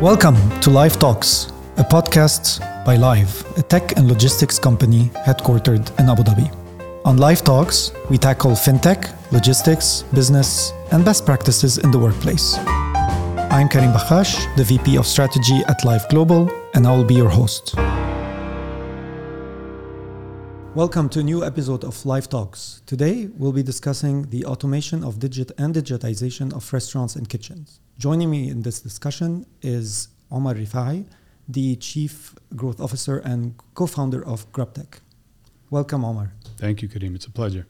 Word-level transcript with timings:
Welcome 0.00 0.36
to 0.62 0.70
Lyve 0.70 0.98
Talks, 0.98 1.52
a 1.76 1.84
podcast 1.84 2.60
by 2.86 2.96
Lyve, 2.96 3.58
a 3.58 3.62
tech 3.62 3.98
and 3.98 4.08
logistics 4.08 4.58
company 4.58 5.10
headquartered 5.26 5.90
in 6.00 6.08
Abu 6.08 6.22
Dhabi. 6.22 6.50
On 7.04 7.18
Lyve 7.18 7.44
Talks, 7.44 7.92
we 8.08 8.16
tackle 8.16 8.52
fintech, 8.52 9.14
logistics, 9.30 10.04
business, 10.14 10.72
and 10.90 11.04
best 11.04 11.26
practices 11.26 11.76
in 11.76 11.90
the 11.90 11.98
workplace. 11.98 12.56
I'm 13.50 13.68
Karim 13.68 13.92
Bakhash, 13.92 14.56
the 14.56 14.64
VP 14.64 14.96
of 14.96 15.06
Strategy 15.06 15.60
at 15.68 15.84
Lyve 15.84 16.08
Global, 16.08 16.50
and 16.72 16.86
I 16.86 16.96
will 16.96 17.04
be 17.04 17.16
your 17.16 17.28
host. 17.28 17.74
Welcome 20.80 21.10
to 21.10 21.20
a 21.20 21.22
new 21.22 21.44
episode 21.44 21.84
of 21.84 21.94
Lyve 22.06 22.26
Talks. 22.26 22.80
Today, 22.86 23.28
we'll 23.36 23.52
be 23.52 23.62
discussing 23.62 24.30
the 24.30 24.46
automation 24.46 25.04
of 25.04 25.18
digit 25.18 25.52
and 25.58 25.74
digitization 25.74 26.54
of 26.54 26.72
restaurants 26.72 27.16
and 27.16 27.28
kitchens. 27.28 27.80
Joining 27.98 28.30
me 28.30 28.48
in 28.48 28.62
this 28.62 28.80
discussion 28.80 29.44
is 29.60 30.08
Omar 30.30 30.54
Rifai, 30.54 31.04
the 31.46 31.76
Chief 31.76 32.34
Growth 32.56 32.80
Officer 32.80 33.18
and 33.18 33.56
co-founder 33.74 34.24
of 34.26 34.50
GrubTech. 34.52 35.00
Welcome, 35.68 36.02
Omar. 36.02 36.32
Thank 36.56 36.80
you, 36.80 36.88
Karim. 36.88 37.14
It's 37.14 37.26
a 37.26 37.30
pleasure. 37.30 37.66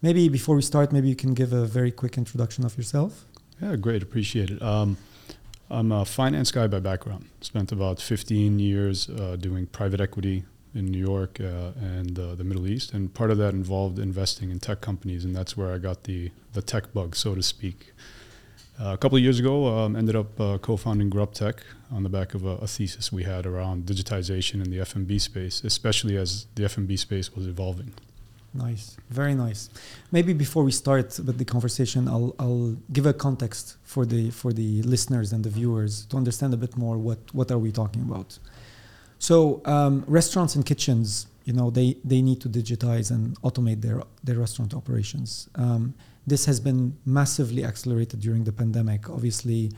Maybe 0.00 0.28
before 0.28 0.54
we 0.54 0.62
start, 0.62 0.92
maybe 0.92 1.08
you 1.08 1.16
can 1.16 1.34
give 1.34 1.52
a 1.52 1.66
very 1.66 1.90
quick 1.90 2.16
introduction 2.16 2.64
of 2.64 2.76
yourself. 2.76 3.24
Yeah, 3.60 3.74
great. 3.74 4.00
Appreciate 4.00 4.48
it. 4.48 4.62
Um, 4.62 4.96
I'm 5.68 5.90
a 5.90 6.04
finance 6.04 6.52
guy 6.52 6.68
by 6.68 6.78
background. 6.78 7.24
Spent 7.40 7.72
about 7.72 8.00
15 8.00 8.60
years 8.60 9.10
uh, 9.10 9.34
doing 9.34 9.66
private 9.66 10.00
equity 10.00 10.44
in 10.74 10.86
New 10.86 10.98
York 10.98 11.40
uh, 11.40 11.72
and 11.80 12.18
uh, 12.18 12.34
the 12.34 12.44
Middle 12.44 12.66
East, 12.66 12.92
and 12.92 13.12
part 13.12 13.30
of 13.30 13.38
that 13.38 13.52
involved 13.54 13.98
investing 13.98 14.50
in 14.50 14.58
tech 14.58 14.80
companies, 14.80 15.24
and 15.24 15.34
that's 15.34 15.56
where 15.56 15.72
I 15.72 15.78
got 15.78 16.04
the 16.04 16.30
the 16.52 16.62
tech 16.62 16.92
bug, 16.92 17.16
so 17.16 17.34
to 17.34 17.42
speak. 17.42 17.92
Uh, 18.80 18.94
a 18.94 18.96
couple 18.96 19.16
of 19.16 19.22
years 19.22 19.38
ago, 19.38 19.66
um, 19.68 19.94
ended 19.94 20.16
up 20.16 20.40
uh, 20.40 20.58
co-founding 20.58 21.10
GrubTech 21.10 21.58
on 21.90 22.02
the 22.02 22.08
back 22.08 22.34
of 22.34 22.44
a, 22.44 22.56
a, 22.56 22.66
thesis 22.66 23.12
we 23.12 23.22
had 23.22 23.44
around 23.46 23.84
digitization 23.84 24.64
in 24.64 24.70
the 24.70 24.80
F&B 24.80 25.18
space, 25.18 25.62
especially 25.62 26.16
as 26.16 26.46
the 26.54 26.64
F&B 26.64 26.96
space 26.96 27.36
was 27.36 27.46
evolving. 27.46 27.92
Nice, 28.54 28.96
very 29.08 29.34
nice. 29.34 29.70
Maybe 30.10 30.32
before 30.32 30.64
we 30.64 30.72
start 30.72 31.18
with 31.24 31.38
the 31.38 31.44
conversation, 31.44 32.08
I'll, 32.08 32.34
I'll 32.38 32.76
give 32.92 33.06
a 33.06 33.12
context 33.12 33.76
for 33.82 34.04
the 34.04 34.30
for 34.30 34.52
the 34.52 34.82
listeners 34.82 35.32
and 35.32 35.42
the 35.42 35.48
viewers 35.48 36.04
to 36.06 36.16
understand 36.16 36.52
a 36.52 36.58
bit 36.58 36.76
more 36.76 36.98
what 36.98 37.18
what 37.32 37.50
are 37.50 37.58
we 37.58 37.72
talking 37.72 38.02
about. 38.02 38.38
So 39.22 39.62
um, 39.66 40.04
restaurants 40.08 40.56
and 40.56 40.66
kitchens, 40.66 41.28
you 41.44 41.52
know, 41.52 41.70
they 41.70 41.96
they 42.04 42.20
need 42.22 42.40
to 42.40 42.48
digitize 42.48 43.12
and 43.12 43.40
automate 43.42 43.80
their 43.80 44.02
their 44.24 44.38
restaurant 44.40 44.74
operations. 44.74 45.48
Um, 45.54 45.94
this 46.26 46.44
has 46.46 46.58
been 46.58 46.96
massively 47.06 47.64
accelerated 47.64 48.18
during 48.18 48.42
the 48.42 48.50
pandemic. 48.50 49.08
Obviously, 49.08 49.70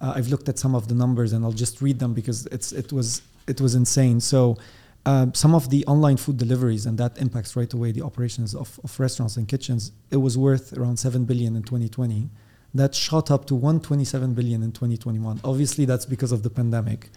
uh, 0.00 0.12
I've 0.14 0.28
looked 0.28 0.48
at 0.48 0.56
some 0.56 0.76
of 0.76 0.86
the 0.86 0.94
numbers 0.94 1.32
and 1.32 1.44
I'll 1.44 1.60
just 1.64 1.82
read 1.82 1.98
them 1.98 2.14
because 2.14 2.46
it's 2.56 2.70
it 2.70 2.92
was 2.92 3.22
it 3.48 3.60
was 3.60 3.74
insane. 3.74 4.20
So. 4.20 4.56
Uh, 5.04 5.26
some 5.34 5.52
of 5.52 5.68
the 5.68 5.84
online 5.86 6.16
food 6.16 6.36
deliveries 6.36 6.86
and 6.86 6.96
that 6.96 7.18
impacts 7.18 7.56
right 7.56 7.72
away 7.72 7.90
the 7.90 8.02
operations 8.02 8.54
of, 8.54 8.78
of 8.84 9.00
restaurants 9.00 9.36
and 9.36 9.48
kitchens. 9.48 9.90
It 10.12 10.18
was 10.18 10.38
worth 10.38 10.78
around 10.78 10.96
7 10.96 11.24
billion 11.24 11.56
in 11.56 11.64
2020. 11.64 12.30
That 12.72 12.94
shot 12.94 13.28
up 13.28 13.44
to 13.46 13.56
127 13.56 14.34
billion 14.34 14.62
in 14.62 14.70
2021. 14.70 15.40
Obviously, 15.42 15.86
that's 15.86 16.06
because 16.06 16.30
of 16.30 16.44
the 16.44 16.50
pandemic 16.50 17.10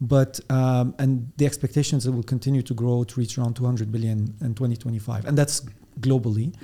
but 0.00 0.40
um, 0.50 0.94
and 0.98 1.32
the 1.36 1.46
expectations 1.46 2.06
it 2.06 2.10
will 2.10 2.22
continue 2.22 2.62
to 2.62 2.74
grow 2.74 3.04
to 3.04 3.20
reach 3.20 3.38
around 3.38 3.54
200 3.54 3.90
billion 3.90 4.34
in 4.40 4.54
2025 4.54 5.26
and 5.26 5.36
that's 5.38 5.62
globally. 6.00 6.54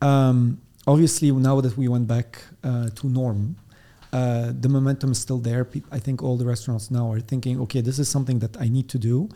Um, 0.00 0.60
obviously 0.86 1.30
now 1.30 1.60
that 1.60 1.76
we 1.76 1.86
went 1.88 2.08
back 2.08 2.42
uh, 2.64 2.88
to 2.90 3.06
norm 3.06 3.56
uh, 4.12 4.52
the 4.60 4.68
momentum 4.68 5.12
is 5.12 5.18
still 5.18 5.38
there. 5.38 5.66
I 5.90 5.98
think 5.98 6.22
all 6.22 6.36
the 6.36 6.44
restaurants 6.44 6.90
now 6.90 7.10
are 7.12 7.20
thinking 7.20 7.60
okay 7.60 7.80
this 7.80 7.98
is 7.98 8.08
something 8.08 8.40
that 8.40 8.60
i 8.60 8.68
need 8.68 8.88
to 8.90 8.98
do 8.98 9.28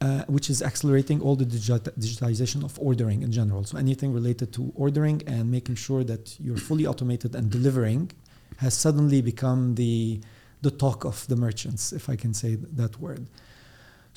uh, 0.00 0.22
which 0.26 0.50
is 0.50 0.62
accelerating 0.62 1.20
all 1.20 1.36
the 1.36 1.44
digitalization 1.44 2.64
of 2.64 2.78
ordering 2.78 3.22
in 3.22 3.32
general. 3.32 3.64
So 3.64 3.78
anything 3.78 4.12
related 4.12 4.52
to 4.54 4.72
ordering 4.74 5.22
and 5.26 5.50
making 5.50 5.76
sure 5.76 6.04
that 6.04 6.36
you're 6.40 6.56
fully 6.56 6.86
automated 6.86 7.34
and 7.34 7.50
delivering 7.50 8.10
has 8.58 8.74
suddenly 8.74 9.22
become 9.22 9.76
the 9.76 10.20
the 10.66 10.70
talk 10.84 11.04
of 11.04 11.16
the 11.30 11.36
merchants 11.46 11.92
if 11.92 12.04
i 12.14 12.16
can 12.22 12.32
say 12.42 12.52
that 12.80 12.92
word 13.06 13.24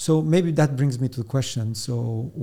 so 0.05 0.21
maybe 0.21 0.51
that 0.51 0.71
brings 0.79 0.95
me 1.01 1.07
to 1.13 1.19
the 1.23 1.29
question 1.35 1.65
so 1.85 1.95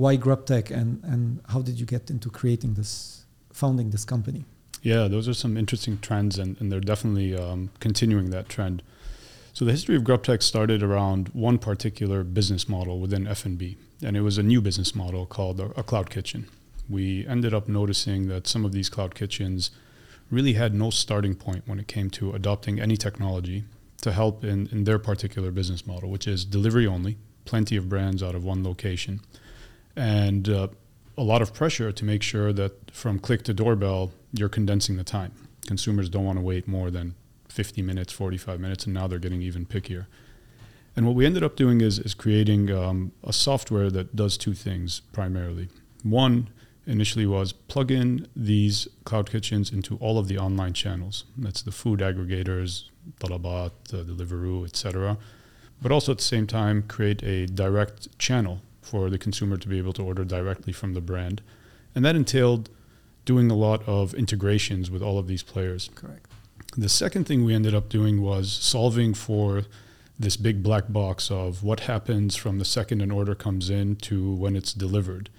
why 0.02 0.12
grubtech 0.24 0.66
and 0.70 0.90
and 1.12 1.22
how 1.52 1.60
did 1.68 1.76
you 1.80 1.86
get 1.94 2.04
into 2.14 2.28
creating 2.30 2.72
this 2.80 3.24
founding 3.54 3.90
this 3.90 4.04
company? 4.04 4.44
Yeah, 4.82 5.08
those 5.08 5.28
are 5.28 5.34
some 5.34 5.56
interesting 5.56 5.98
trends, 6.00 6.38
and, 6.38 6.60
and 6.60 6.70
they're 6.70 6.80
definitely 6.80 7.34
um, 7.34 7.70
continuing 7.80 8.30
that 8.30 8.48
trend. 8.48 8.82
So 9.54 9.64
the 9.64 9.70
history 9.70 9.96
of 9.96 10.02
GrubTech 10.02 10.42
started 10.42 10.82
around 10.82 11.28
one 11.28 11.58
particular 11.58 12.24
business 12.24 12.68
model 12.68 12.98
within 12.98 13.26
F&B, 13.26 13.78
and 14.02 14.16
it 14.16 14.20
was 14.20 14.36
a 14.36 14.42
new 14.42 14.60
business 14.60 14.94
model 14.94 15.24
called 15.24 15.60
a, 15.60 15.66
a 15.78 15.82
cloud 15.82 16.10
kitchen. 16.10 16.48
We 16.90 17.26
ended 17.26 17.54
up 17.54 17.68
noticing 17.68 18.28
that 18.28 18.46
some 18.46 18.64
of 18.64 18.72
these 18.72 18.90
cloud 18.90 19.14
kitchens 19.14 19.70
really 20.30 20.54
had 20.54 20.74
no 20.74 20.90
starting 20.90 21.34
point 21.34 21.62
when 21.66 21.78
it 21.78 21.86
came 21.86 22.10
to 22.10 22.32
adopting 22.32 22.80
any 22.80 22.96
technology 22.96 23.64
to 24.02 24.12
help 24.12 24.44
in, 24.44 24.68
in 24.68 24.84
their 24.84 24.98
particular 24.98 25.50
business 25.50 25.86
model, 25.86 26.10
which 26.10 26.26
is 26.26 26.44
delivery 26.44 26.86
only, 26.86 27.16
plenty 27.44 27.76
of 27.76 27.88
brands 27.88 28.22
out 28.22 28.34
of 28.34 28.44
one 28.44 28.62
location, 28.62 29.20
and 29.96 30.48
uh, 30.48 30.68
a 31.16 31.22
lot 31.22 31.42
of 31.42 31.54
pressure 31.54 31.92
to 31.92 32.04
make 32.04 32.22
sure 32.22 32.52
that 32.52 32.90
from 32.90 33.18
click 33.18 33.42
to 33.44 33.54
doorbell, 33.54 34.12
you're 34.32 34.48
condensing 34.48 34.96
the 34.96 35.04
time. 35.04 35.32
Consumers 35.66 36.08
don't 36.08 36.24
want 36.24 36.38
to 36.38 36.44
wait 36.44 36.66
more 36.66 36.90
than 36.90 37.14
50 37.48 37.82
minutes, 37.82 38.12
45 38.12 38.60
minutes, 38.60 38.84
and 38.84 38.94
now 38.94 39.06
they're 39.06 39.18
getting 39.18 39.42
even 39.42 39.64
pickier. 39.64 40.06
And 40.96 41.06
what 41.06 41.14
we 41.14 41.26
ended 41.26 41.42
up 41.42 41.56
doing 41.56 41.80
is, 41.80 41.98
is 41.98 42.14
creating 42.14 42.70
um, 42.70 43.12
a 43.22 43.32
software 43.32 43.90
that 43.90 44.14
does 44.14 44.36
two 44.36 44.54
things 44.54 45.00
primarily. 45.12 45.68
One 46.02 46.50
initially 46.86 47.26
was 47.26 47.52
plug 47.52 47.90
in 47.90 48.28
these 48.36 48.86
cloud 49.04 49.30
kitchens 49.30 49.72
into 49.72 49.96
all 49.96 50.18
of 50.18 50.28
the 50.28 50.38
online 50.38 50.72
channels. 50.72 51.24
That's 51.36 51.62
the 51.62 51.72
food 51.72 52.00
aggregators, 52.00 52.90
Talabat, 53.20 53.70
uh, 53.92 54.04
Deliveroo, 54.04 54.64
etc. 54.64 55.18
But 55.82 55.92
also 55.92 56.12
at 56.12 56.18
the 56.18 56.24
same 56.24 56.46
time 56.46 56.82
create 56.82 57.22
a 57.22 57.46
direct 57.46 58.18
channel 58.18 58.60
for 58.82 59.10
the 59.10 59.18
consumer 59.18 59.56
to 59.56 59.68
be 59.68 59.78
able 59.78 59.92
to 59.94 60.02
order 60.02 60.24
directly 60.24 60.72
from 60.72 60.94
the 60.94 61.00
brand. 61.00 61.42
And 61.94 62.04
that 62.04 62.16
entailed 62.16 62.70
doing 63.24 63.50
a 63.50 63.54
lot 63.54 63.82
of 63.88 64.14
integrations 64.14 64.90
with 64.90 65.02
all 65.02 65.18
of 65.18 65.26
these 65.26 65.42
players. 65.42 65.90
Correct. 65.94 66.26
The 66.76 66.88
second 66.88 67.24
thing 67.26 67.44
we 67.44 67.54
ended 67.54 67.74
up 67.74 67.88
doing 67.88 68.20
was 68.20 68.52
solving 68.52 69.14
for 69.14 69.64
this 70.18 70.36
big 70.36 70.62
black 70.62 70.84
box 70.88 71.30
of 71.30 71.62
what 71.62 71.80
happens 71.80 72.36
from 72.36 72.58
the 72.58 72.64
second 72.64 73.00
an 73.00 73.10
order 73.10 73.34
comes 73.34 73.70
in 73.70 73.96
to 73.96 74.32
when 74.34 74.54
it's 74.54 74.72
delivered, 74.72 75.30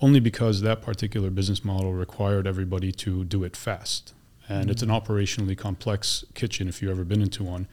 only 0.00 0.20
because 0.20 0.62
that 0.62 0.82
particular 0.82 1.30
business 1.30 1.64
model 1.64 1.92
required 1.92 2.46
everybody 2.46 2.92
to 2.92 3.24
do 3.24 3.44
it 3.44 3.56
fast. 3.56 4.12
And 4.48 4.62
mm-hmm. 4.62 4.70
it's 4.70 4.82
an 4.82 4.88
operationally 4.88 5.56
complex 5.56 6.24
kitchen 6.34 6.68
if 6.68 6.80
you've 6.80 6.90
ever 6.90 7.04
been 7.04 7.22
into 7.22 7.42
one. 7.42 7.66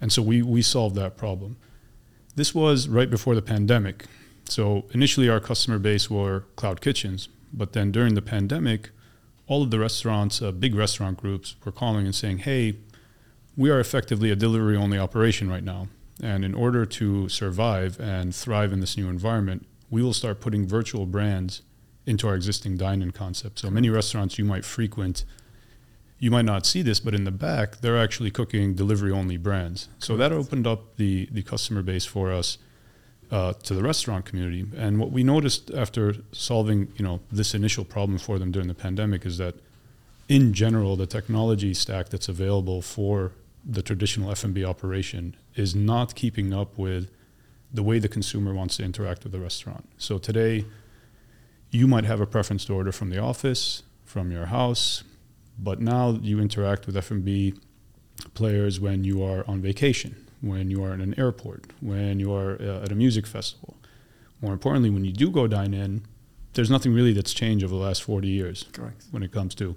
And 0.00 0.12
so 0.12 0.22
we, 0.22 0.42
we 0.42 0.62
solved 0.62 0.94
that 0.96 1.16
problem. 1.16 1.56
This 2.36 2.54
was 2.54 2.86
right 2.88 3.10
before 3.10 3.34
the 3.34 3.42
pandemic. 3.42 4.06
So 4.44 4.84
initially, 4.92 5.28
our 5.28 5.40
customer 5.40 5.78
base 5.78 6.08
were 6.08 6.44
cloud 6.56 6.80
kitchens, 6.80 7.28
but 7.52 7.72
then 7.72 7.92
during 7.92 8.14
the 8.14 8.22
pandemic, 8.22 8.90
all 9.46 9.62
of 9.62 9.70
the 9.70 9.78
restaurants, 9.78 10.40
uh, 10.40 10.52
big 10.52 10.74
restaurant 10.74 11.18
groups, 11.18 11.56
were 11.64 11.72
calling 11.72 12.04
and 12.06 12.14
saying, 12.14 12.38
"Hey, 12.38 12.76
we 13.56 13.70
are 13.70 13.80
effectively 13.80 14.30
a 14.30 14.36
delivery-only 14.36 14.98
operation 14.98 15.50
right 15.50 15.64
now, 15.64 15.88
and 16.22 16.44
in 16.44 16.54
order 16.54 16.86
to 16.86 17.28
survive 17.28 17.98
and 17.98 18.34
thrive 18.34 18.72
in 18.72 18.80
this 18.80 18.96
new 18.96 19.08
environment, 19.08 19.66
we 19.90 20.02
will 20.02 20.12
start 20.12 20.40
putting 20.40 20.66
virtual 20.66 21.06
brands 21.06 21.62
into 22.06 22.28
our 22.28 22.34
existing 22.34 22.76
dine-in 22.76 23.10
concept. 23.10 23.58
So 23.58 23.70
many 23.70 23.90
restaurants 23.90 24.38
you 24.38 24.44
might 24.44 24.64
frequent." 24.64 25.24
You 26.18 26.30
might 26.30 26.44
not 26.44 26.66
see 26.66 26.82
this, 26.82 26.98
but 26.98 27.14
in 27.14 27.24
the 27.24 27.30
back, 27.30 27.80
they're 27.80 27.98
actually 27.98 28.30
cooking 28.30 28.74
delivery-only 28.74 29.36
brands. 29.36 29.88
So 29.98 30.16
that 30.16 30.32
opened 30.32 30.66
up 30.66 30.96
the 30.96 31.28
the 31.30 31.42
customer 31.42 31.82
base 31.82 32.04
for 32.04 32.32
us, 32.32 32.58
uh, 33.30 33.52
to 33.52 33.74
the 33.74 33.82
restaurant 33.82 34.24
community. 34.24 34.66
And 34.76 34.98
what 34.98 35.10
we 35.10 35.22
noticed 35.22 35.70
after 35.70 36.16
solving, 36.32 36.92
you 36.96 37.04
know, 37.04 37.20
this 37.30 37.54
initial 37.54 37.84
problem 37.84 38.18
for 38.18 38.38
them 38.38 38.50
during 38.50 38.68
the 38.68 38.74
pandemic 38.74 39.26
is 39.26 39.38
that, 39.38 39.56
in 40.28 40.52
general, 40.52 40.96
the 40.96 41.06
technology 41.06 41.74
stack 41.74 42.08
that's 42.08 42.28
available 42.28 42.82
for 42.82 43.32
the 43.64 43.82
traditional 43.82 44.30
F&B 44.30 44.64
operation 44.64 45.36
is 45.54 45.74
not 45.74 46.14
keeping 46.14 46.54
up 46.54 46.78
with 46.78 47.10
the 47.72 47.82
way 47.82 47.98
the 47.98 48.08
consumer 48.08 48.54
wants 48.54 48.78
to 48.78 48.82
interact 48.82 49.24
with 49.24 49.32
the 49.32 49.40
restaurant. 49.40 49.88
So 49.98 50.18
today, 50.18 50.64
you 51.70 51.86
might 51.86 52.04
have 52.04 52.20
a 52.20 52.26
preference 52.26 52.64
to 52.66 52.74
order 52.74 52.92
from 52.92 53.10
the 53.10 53.18
office, 53.18 53.82
from 54.04 54.30
your 54.32 54.46
house, 54.46 55.04
but 55.58 55.80
now 55.80 56.18
you 56.22 56.40
interact 56.40 56.86
with 56.86 56.96
F&B 56.96 57.54
players 58.34 58.80
when 58.80 59.04
you 59.04 59.22
are 59.22 59.44
on 59.48 59.60
vacation 59.60 60.28
when 60.40 60.70
you 60.70 60.84
are 60.84 60.92
in 60.94 61.00
an 61.00 61.18
airport, 61.18 61.64
when 61.80 62.20
you 62.20 62.32
are 62.32 62.60
uh, 62.60 62.82
at 62.82 62.92
a 62.92 62.94
music 62.94 63.26
festival. 63.26 63.76
More 64.40 64.52
importantly, 64.52 64.90
when 64.90 65.04
you 65.04 65.12
do 65.12 65.30
go 65.30 65.46
dine 65.46 65.74
in, 65.74 66.02
there's 66.54 66.70
nothing 66.70 66.92
really 66.92 67.12
that's 67.12 67.34
changed 67.34 67.64
over 67.64 67.74
the 67.74 67.80
last 67.80 68.02
40 68.02 68.28
years. 68.28 68.64
Correct. 68.72 69.04
When 69.10 69.22
it 69.22 69.32
comes 69.32 69.54
to 69.56 69.76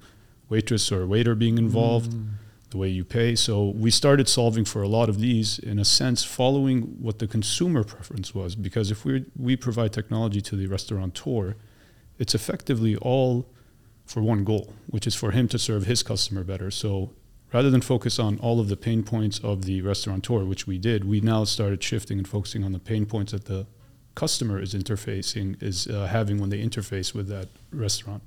waitress 0.50 0.92
or 0.92 1.06
waiter 1.08 1.36
being 1.36 1.58
involved, 1.58 2.12
mm. 2.12 2.30
the 2.70 2.78
way 2.78 2.90
you 2.90 3.04
pay. 3.04 3.36
So 3.36 3.70
we 3.70 3.90
started 3.92 4.28
solving 4.28 4.66
for 4.66 4.82
a 4.82 4.88
lot 4.88 5.10
of 5.10 5.20
these 5.20 5.58
in 5.60 5.80
a 5.80 5.86
sense, 5.86 6.24
following 6.24 6.82
what 7.00 7.20
the 7.20 7.28
consumer 7.28 7.84
preference 7.84 8.36
was. 8.36 8.56
Because 8.56 8.92
if 8.92 9.04
we 9.04 9.26
we 9.38 9.56
provide 9.56 9.94
technology 9.94 10.42
to 10.42 10.56
the 10.56 10.68
restaurateur, 10.68 11.56
it's 12.20 12.36
effectively 12.36 12.96
all 12.98 13.48
for 14.12 14.22
one 14.22 14.44
goal, 14.44 14.74
which 14.88 15.08
is 15.08 15.16
for 15.16 15.32
him 15.32 15.48
to 15.48 15.58
serve 15.58 15.86
his 15.86 16.04
customer 16.04 16.44
better. 16.44 16.70
So 16.70 17.12
rather 17.54 17.70
than 17.70 17.82
focus 17.82 18.20
on 18.20 18.38
all 18.40 18.60
of 18.60 18.68
the 18.68 18.78
pain 18.78 19.04
points 19.04 19.40
of 19.40 19.66
the 19.66 19.82
restaurateur, 19.82 20.44
which 20.44 20.68
we 20.68 20.78
did, 20.78 21.06
we 21.06 21.22
now 21.22 21.44
started 21.46 21.82
shifting 21.84 22.18
and 22.18 22.28
focusing 22.28 22.64
on 22.64 22.72
the 22.72 22.80
pain 22.80 23.06
points 23.06 23.32
that 23.32 23.46
the 23.46 23.66
customer 24.16 24.62
is 24.62 24.74
interfacing 24.74 25.62
is 25.64 25.88
uh, 25.88 26.08
having 26.08 26.40
when 26.40 26.50
they 26.50 26.62
interface 26.62 27.14
with 27.14 27.28
that 27.30 27.48
restaurant. 27.72 28.24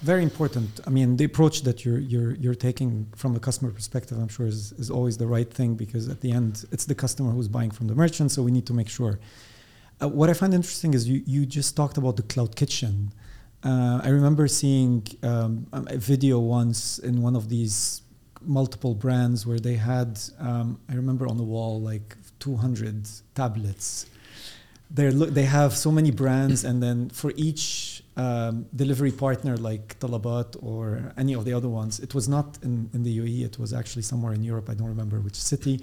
Very 0.00 0.22
important. 0.22 0.80
I 0.86 0.90
mean, 0.90 1.16
the 1.16 1.24
approach 1.24 1.62
that 1.62 1.84
you're 1.84 1.98
you're 1.98 2.34
you're 2.36 2.54
taking 2.54 3.08
from 3.16 3.34
the 3.34 3.40
customer 3.40 3.72
perspective, 3.72 4.16
I'm 4.16 4.28
sure, 4.28 4.46
is, 4.46 4.72
is 4.72 4.90
always 4.90 5.18
the 5.18 5.26
right 5.26 5.52
thing 5.52 5.74
because 5.74 6.08
at 6.08 6.20
the 6.20 6.30
end, 6.30 6.64
it's 6.70 6.84
the 6.84 6.94
customer 6.94 7.32
who's 7.32 7.48
buying 7.48 7.72
from 7.72 7.88
the 7.88 7.96
merchant. 7.96 8.30
So 8.30 8.42
we 8.42 8.52
need 8.52 8.66
to 8.66 8.74
make 8.74 8.88
sure. 8.88 9.18
Uh, 10.00 10.08
what 10.08 10.30
I 10.30 10.34
find 10.34 10.54
interesting 10.54 10.94
is 10.94 11.08
you 11.08 11.22
you 11.26 11.44
just 11.44 11.76
talked 11.76 11.98
about 11.98 12.14
the 12.16 12.22
cloud 12.22 12.54
kitchen. 12.54 13.12
Uh, 13.64 14.00
I 14.02 14.08
remember 14.10 14.46
seeing 14.46 15.06
um, 15.22 15.66
a 15.72 15.98
video 15.98 16.38
once 16.38 16.98
in 16.98 17.22
one 17.22 17.34
of 17.34 17.48
these 17.48 18.02
multiple 18.40 18.94
brands 18.94 19.46
where 19.46 19.58
they 19.58 19.74
had 19.74 20.18
um, 20.38 20.78
I 20.88 20.94
remember 20.94 21.26
on 21.26 21.36
the 21.36 21.42
wall 21.42 21.80
like 21.80 22.16
200 22.38 23.08
tablets. 23.34 24.06
They 24.90 25.10
they 25.10 25.44
have 25.44 25.76
so 25.76 25.90
many 25.90 26.10
brands, 26.10 26.64
and 26.64 26.82
then 26.82 27.10
for 27.10 27.32
each 27.36 28.02
um, 28.16 28.66
delivery 28.74 29.12
partner 29.12 29.56
like 29.56 29.98
Talabat 29.98 30.56
or 30.62 31.12
any 31.18 31.34
of 31.34 31.44
the 31.44 31.52
other 31.52 31.68
ones, 31.68 32.00
it 32.00 32.14
was 32.14 32.26
not 32.28 32.58
in, 32.62 32.88
in 32.94 33.02
the 33.02 33.18
UAE. 33.18 33.44
It 33.44 33.58
was 33.58 33.72
actually 33.74 34.02
somewhere 34.02 34.32
in 34.32 34.42
Europe. 34.42 34.70
I 34.70 34.74
don't 34.74 34.88
remember 34.88 35.20
which 35.20 35.34
city, 35.34 35.80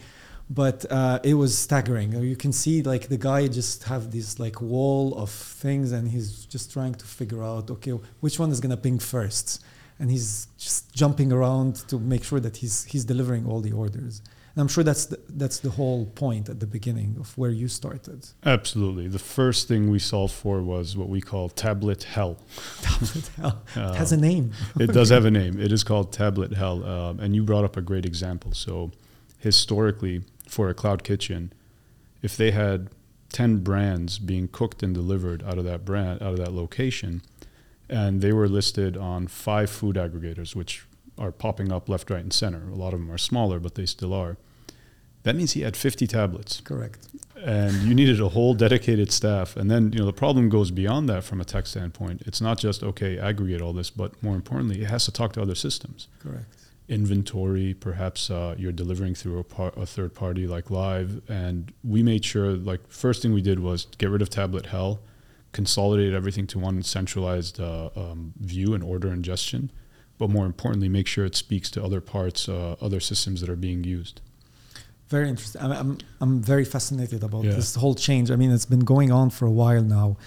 but 0.50 0.86
uh, 0.92 1.20
it 1.24 1.34
was 1.34 1.58
staggering. 1.58 2.14
You 2.22 2.36
can 2.36 2.52
see 2.52 2.84
like 2.84 3.08
the 3.08 3.18
guy 3.18 3.48
just 3.48 3.84
have 3.86 4.12
this 4.12 4.40
like 4.40 4.62
wall 4.62 5.16
of 5.16 5.30
things, 5.30 5.92
and 5.92 6.10
he's 6.10 6.46
just 6.46 6.72
trying 6.72 6.96
to 6.96 7.06
figure 7.06 7.44
out 7.44 7.70
okay 7.72 7.92
which 8.20 8.40
one 8.40 8.52
is 8.52 8.60
gonna 8.60 8.78
ping 8.78 9.00
first 9.00 9.64
and 10.00 10.12
he's 10.12 10.48
just 10.58 10.94
jumping 10.94 11.32
around 11.32 11.76
to 11.88 12.00
make 12.00 12.24
sure 12.24 12.40
that 12.40 12.58
he's 12.58 12.84
he's 12.86 13.06
delivering 13.06 13.46
all 13.46 13.62
the 13.62 13.72
orders. 13.72 14.22
And 14.56 14.62
I'm 14.62 14.70
sure 14.70 14.86
that's 14.86 15.08
the, 15.08 15.20
that's 15.28 15.60
the 15.60 15.70
whole 15.70 16.06
point 16.06 16.48
at 16.48 16.62
the 16.62 16.66
beginning 16.66 17.18
of 17.20 17.38
where 17.38 17.52
you 17.52 17.68
started. 17.68 18.26
Absolutely. 18.46 19.10
The 19.10 19.20
first 19.20 19.68
thing 19.68 19.92
we 19.92 20.00
solved 20.00 20.34
for 20.34 20.62
was 20.62 20.96
what 20.96 21.10
we 21.10 21.20
call 21.20 21.50
tablet 21.50 22.04
hell. 22.04 22.38
Tablet 22.82 23.30
hell 23.36 23.64
uh, 23.76 23.94
has 23.96 24.14
a 24.14 24.18
name. 24.18 24.54
it 24.80 24.94
does 24.94 25.10
have 25.10 25.26
a 25.26 25.32
name. 25.32 25.60
It 25.60 25.74
is 25.74 25.84
called 25.84 26.14
tablet 26.14 26.54
hell. 26.54 26.86
Um, 26.86 27.20
and 27.20 27.36
you 27.36 27.44
brought 27.44 27.66
up 27.66 27.76
a 27.76 27.82
great 27.82 28.06
example. 28.06 28.54
So 28.54 28.92
historically, 29.40 30.24
for 30.48 30.70
a 30.70 30.74
cloud 30.74 31.04
kitchen, 31.04 31.54
if 32.22 32.36
they 32.38 32.52
had 32.52 32.90
10 33.30 33.58
brands 33.58 34.20
being 34.20 34.48
cooked 34.48 34.82
and 34.82 34.94
delivered 34.94 35.44
out 35.44 35.58
of 35.58 35.66
that 35.66 35.84
brand, 35.86 36.22
out 36.22 36.34
of 36.34 36.38
that 36.38 36.54
location, 36.54 37.22
and 37.90 38.22
they 38.22 38.32
were 38.32 38.48
listed 38.48 38.98
on 38.98 39.28
five 39.28 39.70
food 39.70 39.96
aggregators, 39.96 40.56
which 40.56 40.86
are 41.18 41.32
popping 41.32 41.72
up 41.72 41.88
left, 41.88 42.10
right, 42.10 42.22
and 42.22 42.34
center. 42.34 42.68
A 42.70 42.76
lot 42.76 42.94
of 42.94 43.00
them 43.00 43.12
are 43.12 43.18
smaller, 43.18 43.60
but 43.60 43.76
they 43.76 43.86
still 43.86 44.14
are. 44.14 44.38
That 45.24 45.36
means 45.36 45.54
he 45.54 45.62
had 45.62 45.76
50 45.76 46.06
tablets. 46.08 46.62
Correct. 46.62 47.08
And 47.44 47.74
you 47.84 47.96
needed 47.96 48.22
a 48.22 48.30
whole 48.30 48.54
dedicated 48.54 49.12
staff. 49.12 49.56
And 49.56 49.70
then, 49.70 49.92
you 49.92 50.00
know, 50.00 50.06
the 50.06 50.14
problem 50.14 50.50
goes 50.50 50.72
beyond 50.72 51.10
that 51.10 51.24
from 51.24 51.42
a 51.42 51.46
tech 51.46 51.68
standpoint. 51.68 52.22
It's 52.26 52.42
not 52.42 52.60
just, 52.60 52.84
okay, 52.84 53.18
aggregate 53.18 53.62
all 53.62 53.74
this, 53.74 53.90
but 53.90 54.22
more 54.22 54.36
importantly, 54.36 54.82
it 54.82 54.88
has 54.88 55.06
to 55.06 55.12
talk 55.12 55.34
to 55.34 55.42
other 55.42 55.56
systems. 55.56 56.08
Correct. 56.20 56.46
Inventory, 56.88 57.74
perhaps 57.74 58.30
uh, 58.30 58.56
you're 58.58 58.72
delivering 58.72 59.16
through 59.16 59.40
a, 59.40 59.44
par- 59.44 59.74
a 59.76 59.86
third 59.86 60.14
party 60.14 60.46
like 60.48 60.66
Lyve. 60.66 61.22
And 61.30 61.74
we 61.84 62.04
made 62.04 62.24
sure, 62.24 62.52
like, 62.52 62.82
first 62.90 63.22
thing 63.22 63.34
we 63.34 63.42
did 63.42 63.60
was 63.60 63.86
get 63.98 64.10
rid 64.10 64.22
of 64.22 64.30
tablet 64.30 64.68
hell 64.68 65.00
consolidate 65.56 66.14
everything 66.14 66.46
to 66.46 66.60
one 66.60 66.84
centralized 66.84 67.62
uh, 67.62 67.90
um, 67.96 68.34
view 68.42 68.74
and 68.74 68.84
order 68.84 69.08
ingestion, 69.08 69.72
but 70.18 70.30
more 70.30 70.46
importantly, 70.46 70.90
make 70.90 71.08
sure 71.08 71.24
it 71.24 71.34
speaks 71.34 71.72
to 71.72 71.82
other 71.82 72.02
parts, 72.02 72.50
uh, 72.50 72.76
other 72.82 73.00
systems 73.00 73.40
that 73.40 73.50
are 73.50 73.56
being 73.56 73.82
used. 73.86 74.20
Very 75.08 75.30
interesting. 75.30 75.62
I'm, 75.62 75.72
I'm, 75.72 75.98
I'm 76.20 76.42
very 76.42 76.66
fascinated 76.66 77.24
about 77.24 77.46
yeah. 77.46 77.54
this 77.54 77.74
whole 77.76 77.96
change. 77.96 78.32
I 78.32 78.36
mean, 78.36 78.52
it's 78.52 78.66
been 78.66 78.84
going 78.84 79.14
on 79.14 79.30
for 79.30 79.46
a 79.46 79.52
while 79.52 79.82
now. 79.82 80.18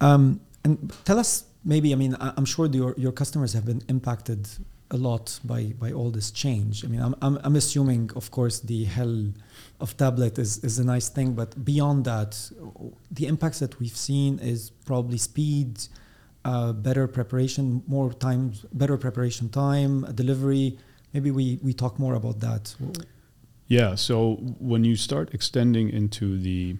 Um, 0.00 0.40
and 0.64 0.92
tell 1.04 1.20
us, 1.20 1.44
maybe, 1.64 1.92
I 1.92 1.96
mean, 1.96 2.16
I'm 2.20 2.44
sure 2.44 2.66
your, 2.66 2.94
your 2.98 3.12
customers 3.12 3.52
have 3.52 3.64
been 3.64 3.82
impacted 3.88 4.48
a 4.90 4.96
lot 4.96 5.38
by, 5.44 5.64
by 5.78 5.92
all 5.92 6.10
this 6.10 6.30
change. 6.30 6.84
I 6.84 6.88
mean, 6.88 7.00
I'm, 7.00 7.14
I'm, 7.20 7.38
I'm 7.44 7.56
assuming, 7.56 8.10
of 8.16 8.30
course, 8.30 8.60
the 8.60 8.84
hell 8.84 9.32
of 9.80 9.96
tablet 9.96 10.38
is, 10.38 10.64
is 10.64 10.78
a 10.78 10.84
nice 10.84 11.08
thing, 11.08 11.34
but 11.34 11.64
beyond 11.64 12.04
that, 12.06 12.50
the 13.10 13.26
impacts 13.26 13.58
that 13.58 13.78
we've 13.78 13.96
seen 13.96 14.38
is 14.38 14.70
probably 14.86 15.18
speed, 15.18 15.80
uh, 16.44 16.72
better 16.72 17.06
preparation, 17.06 17.82
more 17.86 18.12
time, 18.12 18.52
better 18.72 18.96
preparation 18.96 19.48
time, 19.50 20.02
delivery. 20.14 20.78
Maybe 21.12 21.30
we, 21.30 21.58
we 21.62 21.72
talk 21.74 21.98
more 21.98 22.14
about 22.14 22.40
that. 22.40 22.74
Yeah. 23.66 23.94
So 23.94 24.36
when 24.58 24.84
you 24.84 24.96
start 24.96 25.34
extending 25.34 25.90
into 25.90 26.38
the, 26.38 26.76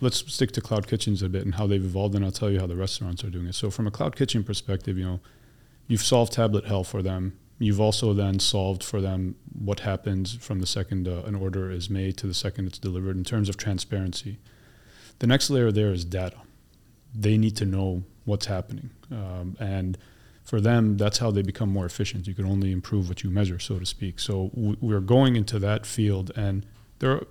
let's 0.00 0.32
stick 0.32 0.50
to 0.52 0.60
cloud 0.60 0.88
kitchens 0.88 1.22
a 1.22 1.28
bit 1.28 1.44
and 1.44 1.54
how 1.54 1.68
they've 1.68 1.84
evolved, 1.84 2.16
and 2.16 2.24
I'll 2.24 2.32
tell 2.32 2.50
you 2.50 2.58
how 2.58 2.66
the 2.66 2.76
restaurants 2.76 3.22
are 3.22 3.30
doing 3.30 3.46
it. 3.46 3.54
So 3.54 3.70
from 3.70 3.86
a 3.86 3.90
cloud 3.92 4.16
kitchen 4.16 4.42
perspective, 4.42 4.98
you 4.98 5.04
know, 5.04 5.20
you've 5.86 6.02
solved 6.02 6.32
tablet 6.32 6.64
hell 6.66 6.84
for 6.84 7.02
them 7.02 7.38
You've 7.58 7.80
also 7.80 8.12
then 8.12 8.40
solved 8.40 8.82
for 8.82 9.00
them 9.00 9.36
what 9.56 9.80
happens 9.80 10.34
from 10.34 10.60
the 10.60 10.66
second 10.66 11.06
uh, 11.06 11.22
an 11.24 11.34
order 11.34 11.70
is 11.70 11.88
made 11.88 12.16
to 12.18 12.26
the 12.26 12.34
second 12.34 12.66
it's 12.66 12.78
delivered 12.78 13.16
in 13.16 13.24
terms 13.24 13.48
of 13.48 13.56
transparency. 13.56 14.38
The 15.20 15.26
next 15.26 15.50
layer 15.50 15.70
there 15.70 15.92
is 15.92 16.04
data. 16.04 16.38
They 17.14 17.38
need 17.38 17.56
to 17.56 17.64
know 17.64 18.02
what's 18.24 18.46
happening. 18.46 18.90
Um, 19.10 19.56
and 19.60 19.96
for 20.42 20.60
them, 20.60 20.96
that's 20.96 21.18
how 21.18 21.30
they 21.30 21.42
become 21.42 21.68
more 21.68 21.86
efficient. 21.86 22.26
You 22.26 22.34
can 22.34 22.44
only 22.44 22.72
improve 22.72 23.08
what 23.08 23.22
you 23.22 23.30
measure, 23.30 23.60
so 23.60 23.78
to 23.78 23.86
speak. 23.86 24.18
So 24.18 24.50
w- 24.54 24.76
we're 24.80 25.00
going 25.00 25.36
into 25.36 25.58
that 25.60 25.86
field, 25.86 26.32
and 26.34 26.66
there 26.98 27.12
are 27.12 27.26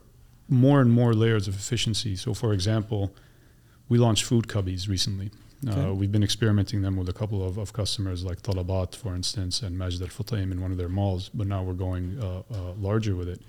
more 0.48 0.80
and 0.80 0.92
more 0.92 1.14
layers 1.14 1.48
of 1.48 1.56
efficiency. 1.56 2.16
So, 2.16 2.34
for 2.34 2.54
example, 2.54 3.14
we 3.90 3.98
launched 3.98 4.24
food 4.24 4.48
cubbies 4.48 4.88
recently. 4.88 5.32
Okay. 5.68 5.80
Uh, 5.80 5.94
we've 5.94 6.12
been 6.12 6.24
experimenting 6.24 6.82
them 6.82 6.96
with 6.96 7.10
a 7.10 7.14
couple 7.14 7.46
of, 7.46 7.58
of 7.58 7.74
customers 7.74 8.24
like 8.24 8.42
Talabat, 8.42 8.96
for 8.96 9.16
instance, 9.16 9.62
and 9.62 9.78
Majid 9.78 10.02
Al 10.02 10.08
Futtaim 10.08 10.52
in 10.52 10.62
one 10.62 10.72
of 10.72 10.78
their 10.78 10.90
malls, 10.90 11.30
but 11.30 11.48
now 11.48 11.64
we're 11.64 11.74
going 11.74 12.20
uh, 12.22 12.44
uh, 12.54 12.74
larger 12.74 13.16
with 13.16 13.30
it. 13.30 13.42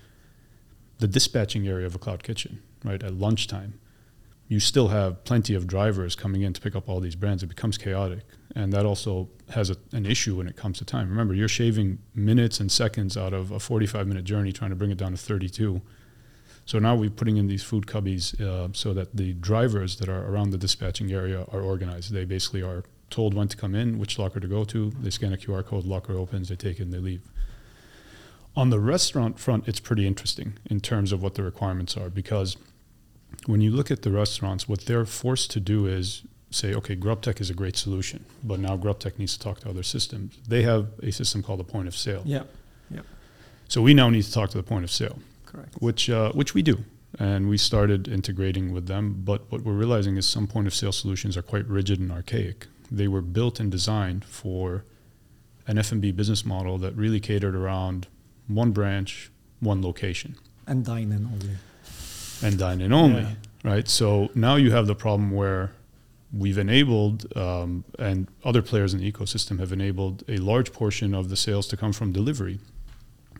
The 0.99 1.07
dispatching 1.07 1.67
area 1.67 1.85
of 1.85 1.95
a 1.95 1.99
cloud 1.99 2.23
kitchen, 2.23 2.61
right, 2.83 3.01
at 3.03 3.13
lunchtime, 3.13 3.79
you 4.47 4.59
still 4.59 4.89
have 4.89 5.23
plenty 5.23 5.55
of 5.55 5.67
drivers 5.67 6.15
coming 6.15 6.43
in 6.43 6.53
to 6.53 6.61
pick 6.61 6.75
up 6.75 6.87
all 6.87 6.99
these 6.99 7.15
brands. 7.15 7.41
It 7.43 7.47
becomes 7.47 7.77
chaotic. 7.77 8.23
And 8.55 8.71
that 8.73 8.85
also 8.85 9.27
has 9.49 9.69
a, 9.69 9.75
an 9.91 10.05
issue 10.05 10.37
when 10.37 10.47
it 10.47 10.55
comes 10.55 10.77
to 10.77 10.85
time. 10.85 11.09
Remember, 11.09 11.33
you're 11.33 11.47
shaving 11.47 11.97
minutes 12.13 12.59
and 12.59 12.71
seconds 12.71 13.17
out 13.17 13.33
of 13.33 13.51
a 13.51 13.59
45 13.59 14.07
minute 14.07 14.23
journey 14.23 14.53
trying 14.53 14.69
to 14.69 14.75
bring 14.75 14.91
it 14.91 14.97
down 14.97 15.11
to 15.11 15.17
32 15.17 15.81
so 16.65 16.79
now 16.79 16.95
we're 16.95 17.11
putting 17.11 17.37
in 17.37 17.47
these 17.47 17.63
food 17.63 17.85
cubbies 17.85 18.39
uh, 18.41 18.69
so 18.73 18.93
that 18.93 19.15
the 19.15 19.33
drivers 19.33 19.97
that 19.97 20.09
are 20.09 20.27
around 20.27 20.49
the 20.49 20.57
dispatching 20.57 21.11
area 21.11 21.45
are 21.51 21.61
organized. 21.61 22.11
They 22.11 22.25
basically 22.25 22.63
are 22.63 22.83
told 23.11 23.35
when 23.35 23.47
to 23.47 23.55
come 23.55 23.75
in, 23.75 23.99
which 23.99 24.17
locker 24.17 24.39
to 24.39 24.47
go 24.47 24.63
to. 24.65 24.89
They 24.99 25.11
scan 25.11 25.31
a 25.31 25.37
QR 25.37 25.63
code, 25.63 25.85
locker 25.85 26.13
opens, 26.13 26.49
they 26.49 26.55
take 26.55 26.79
it 26.79 26.83
and 26.83 26.93
they 26.93 26.97
leave. 26.97 27.21
On 28.55 28.71
the 28.71 28.79
restaurant 28.79 29.37
front, 29.37 29.67
it's 29.67 29.79
pretty 29.79 30.07
interesting 30.07 30.57
in 30.65 30.79
terms 30.79 31.11
of 31.11 31.21
what 31.21 31.35
the 31.35 31.43
requirements 31.43 31.95
are 31.97 32.09
because 32.09 32.57
when 33.45 33.61
you 33.61 33.69
look 33.69 33.91
at 33.91 34.01
the 34.01 34.11
restaurants, 34.11 34.67
what 34.67 34.85
they're 34.85 35.05
forced 35.05 35.51
to 35.51 35.59
do 35.59 35.85
is 35.85 36.23
say, 36.49 36.73
okay, 36.73 36.95
GrubTech 36.95 37.41
is 37.41 37.49
a 37.49 37.53
great 37.53 37.75
solution, 37.75 38.25
but 38.43 38.59
now 38.59 38.77
GrubTech 38.77 39.19
needs 39.19 39.37
to 39.37 39.43
talk 39.43 39.59
to 39.59 39.69
other 39.69 39.83
systems. 39.83 40.37
They 40.47 40.63
have 40.63 40.87
a 41.03 41.11
system 41.11 41.43
called 41.43 41.59
the 41.59 41.65
point 41.65 41.87
of 41.87 41.95
sale. 41.95 42.23
Yeah. 42.25 42.43
Yeah. 42.89 43.01
So 43.67 43.81
we 43.81 43.93
now 43.93 44.09
need 44.09 44.23
to 44.23 44.31
talk 44.31 44.49
to 44.51 44.57
the 44.57 44.63
point 44.63 44.83
of 44.83 44.91
sale. 44.91 45.19
Correct. 45.55 45.75
Which 45.79 46.09
uh, 46.09 46.31
which 46.33 46.53
we 46.53 46.61
do, 46.61 46.83
and 47.17 47.49
we 47.49 47.57
started 47.57 48.07
integrating 48.07 48.73
with 48.73 48.87
them. 48.87 49.21
But 49.23 49.51
what 49.51 49.61
we're 49.61 49.73
realizing 49.73 50.17
is 50.17 50.27
some 50.27 50.47
point 50.47 50.67
of 50.67 50.73
sale 50.73 50.91
solutions 50.91 51.37
are 51.37 51.41
quite 51.41 51.67
rigid 51.67 51.99
and 51.99 52.11
archaic. 52.11 52.67
They 52.91 53.07
were 53.07 53.21
built 53.21 53.59
and 53.59 53.71
designed 53.71 54.25
for 54.25 54.85
an 55.67 55.77
F&B 55.79 56.11
business 56.11 56.45
model 56.45 56.77
that 56.79 56.95
really 56.95 57.19
catered 57.19 57.55
around 57.55 58.07
one 58.47 58.71
branch, 58.71 59.31
one 59.59 59.81
location, 59.81 60.35
and 60.67 60.85
dine 60.85 61.11
in 61.11 61.25
only. 61.25 61.55
And 62.43 62.59
dine 62.59 62.81
in 62.81 62.91
only, 62.91 63.21
yeah. 63.21 63.35
right? 63.63 63.87
So 63.87 64.29
now 64.35 64.57
you 64.57 64.71
have 64.71 64.87
the 64.87 64.95
problem 64.95 65.31
where 65.31 65.71
we've 66.33 66.57
enabled, 66.57 67.35
um, 67.37 67.85
and 67.97 68.27
other 68.43 68.61
players 68.61 68.93
in 68.93 68.99
the 68.99 69.11
ecosystem 69.11 69.59
have 69.59 69.71
enabled 69.71 70.23
a 70.27 70.37
large 70.37 70.73
portion 70.73 71.15
of 71.15 71.29
the 71.29 71.37
sales 71.37 71.67
to 71.67 71.77
come 71.77 71.93
from 71.93 72.11
delivery. 72.11 72.59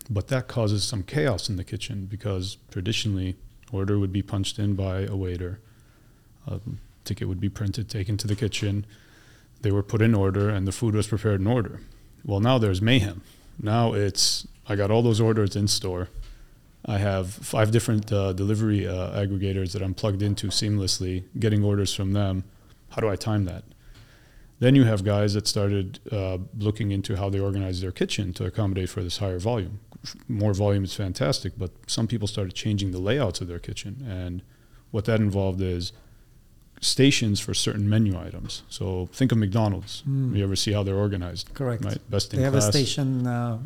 But 0.09 0.27
that 0.27 0.47
causes 0.47 0.83
some 0.83 1.03
chaos 1.03 1.49
in 1.49 1.55
the 1.55 1.63
kitchen 1.63 2.05
because 2.05 2.57
traditionally, 2.71 3.35
order 3.71 3.97
would 3.97 4.13
be 4.13 4.21
punched 4.21 4.59
in 4.59 4.75
by 4.75 5.01
a 5.01 5.15
waiter, 5.15 5.59
a 6.47 6.59
ticket 7.03 7.27
would 7.27 7.41
be 7.41 7.49
printed, 7.49 7.89
taken 7.89 8.17
to 8.17 8.27
the 8.27 8.35
kitchen, 8.35 8.85
they 9.61 9.71
were 9.71 9.83
put 9.83 10.01
in 10.01 10.13
order, 10.13 10.49
and 10.49 10.67
the 10.67 10.71
food 10.71 10.93
was 10.93 11.07
prepared 11.07 11.41
in 11.41 11.47
order. 11.47 11.79
Well, 12.23 12.39
now 12.39 12.57
there's 12.57 12.81
mayhem, 12.81 13.21
Now 13.61 13.93
it's 13.93 14.47
I 14.67 14.75
got 14.75 14.91
all 14.91 15.01
those 15.01 15.21
orders 15.21 15.55
in 15.55 15.67
store. 15.67 16.09
I 16.85 16.97
have 16.97 17.31
five 17.31 17.71
different 17.71 18.11
uh, 18.11 18.33
delivery 18.33 18.87
uh, 18.87 19.11
aggregators 19.11 19.73
that 19.73 19.81
I'm 19.81 19.93
plugged 19.93 20.21
into 20.21 20.47
seamlessly, 20.47 21.23
getting 21.39 21.63
orders 21.63 21.93
from 21.93 22.13
them. 22.13 22.43
How 22.89 23.01
do 23.01 23.09
I 23.09 23.15
time 23.15 23.45
that? 23.45 23.63
Then 24.59 24.75
you 24.75 24.85
have 24.85 25.03
guys 25.03 25.33
that 25.33 25.47
started 25.47 25.99
uh, 26.11 26.37
looking 26.57 26.91
into 26.91 27.17
how 27.17 27.29
they 27.29 27.39
organize 27.39 27.81
their 27.81 27.91
kitchen 27.91 28.31
to 28.33 28.45
accommodate 28.45 28.89
for 28.89 29.03
this 29.03 29.17
higher 29.17 29.39
volume. 29.39 29.79
More 30.27 30.53
volume 30.53 30.83
is 30.83 30.93
fantastic, 30.93 31.53
but 31.57 31.71
some 31.87 32.07
people 32.07 32.27
started 32.27 32.53
changing 32.53 32.91
the 32.91 32.99
layouts 32.99 33.41
of 33.41 33.47
their 33.47 33.59
kitchen, 33.59 34.05
and 34.07 34.43
what 34.91 35.05
that 35.05 35.19
involved 35.19 35.61
is 35.61 35.91
stations 36.79 37.39
for 37.39 37.53
certain 37.53 37.89
menu 37.89 38.17
items. 38.17 38.63
So 38.69 39.09
think 39.11 39.31
of 39.31 39.37
McDonald's. 39.37 40.03
Mm. 40.07 40.35
You 40.37 40.43
ever 40.43 40.55
see 40.55 40.71
how 40.71 40.83
they're 40.83 40.95
organized? 40.95 41.53
Correct. 41.53 41.83
Right, 41.83 41.99
best 42.09 42.33
in 42.33 42.39
They 42.39 42.43
have 42.43 42.53
class. 42.53 42.67
a 42.67 42.71
station 42.71 43.25
uh, 43.25 43.57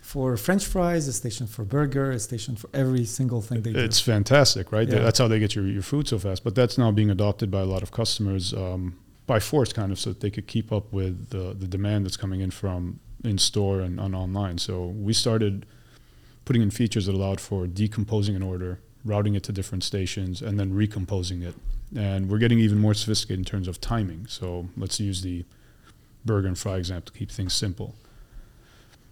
for 0.00 0.36
French 0.36 0.64
fries, 0.64 1.06
a 1.06 1.12
station 1.12 1.46
for 1.46 1.64
burger, 1.64 2.10
a 2.10 2.18
station 2.18 2.56
for 2.56 2.70
every 2.72 3.04
single 3.04 3.42
thing 3.42 3.62
they 3.62 3.70
It's 3.70 3.78
do. 3.78 3.84
It's 3.84 4.00
fantastic, 4.00 4.72
right? 4.72 4.88
Yeah. 4.88 5.00
That's 5.00 5.18
how 5.18 5.28
they 5.28 5.38
get 5.38 5.54
your, 5.54 5.66
your 5.66 5.82
food 5.82 6.08
so 6.08 6.18
fast. 6.18 6.42
But 6.44 6.54
that's 6.54 6.78
now 6.78 6.90
being 6.90 7.10
adopted 7.10 7.50
by 7.50 7.60
a 7.60 7.66
lot 7.66 7.82
of 7.82 7.90
customers 7.90 8.54
um, 8.54 8.96
by 9.26 9.40
force, 9.40 9.72
kind 9.72 9.90
of, 9.90 9.98
so 9.98 10.10
that 10.10 10.20
they 10.20 10.30
could 10.30 10.46
keep 10.46 10.72
up 10.72 10.92
with 10.92 11.30
the, 11.30 11.54
the 11.54 11.66
demand 11.66 12.04
that's 12.04 12.16
coming 12.16 12.40
in 12.40 12.50
from 12.50 13.00
in 13.22 13.38
store 13.38 13.80
and, 13.80 13.98
online. 13.98 14.58
So 14.58 14.86
we 14.86 15.12
started 15.12 15.64
putting 16.44 16.60
in 16.60 16.70
features 16.70 17.06
that 17.06 17.14
allowed 17.14 17.40
for 17.40 17.66
decomposing 17.66 18.36
an 18.36 18.42
order, 18.42 18.80
routing 19.04 19.34
it 19.34 19.42
to 19.44 19.52
different 19.52 19.82
stations, 19.82 20.42
and 20.42 20.60
then 20.60 20.74
recomposing 20.74 21.42
it. 21.42 21.54
And 21.96 22.28
we're 22.28 22.38
getting 22.38 22.58
even 22.58 22.78
more 22.78 22.92
sophisticated 22.92 23.38
in 23.38 23.44
terms 23.44 23.66
of 23.66 23.80
timing. 23.80 24.26
So 24.26 24.68
let's 24.76 25.00
use 25.00 25.22
the 25.22 25.44
burger 26.24 26.48
and 26.48 26.58
fry 26.58 26.76
example 26.76 27.12
to 27.12 27.18
keep 27.18 27.30
things 27.30 27.54
simple. 27.54 27.94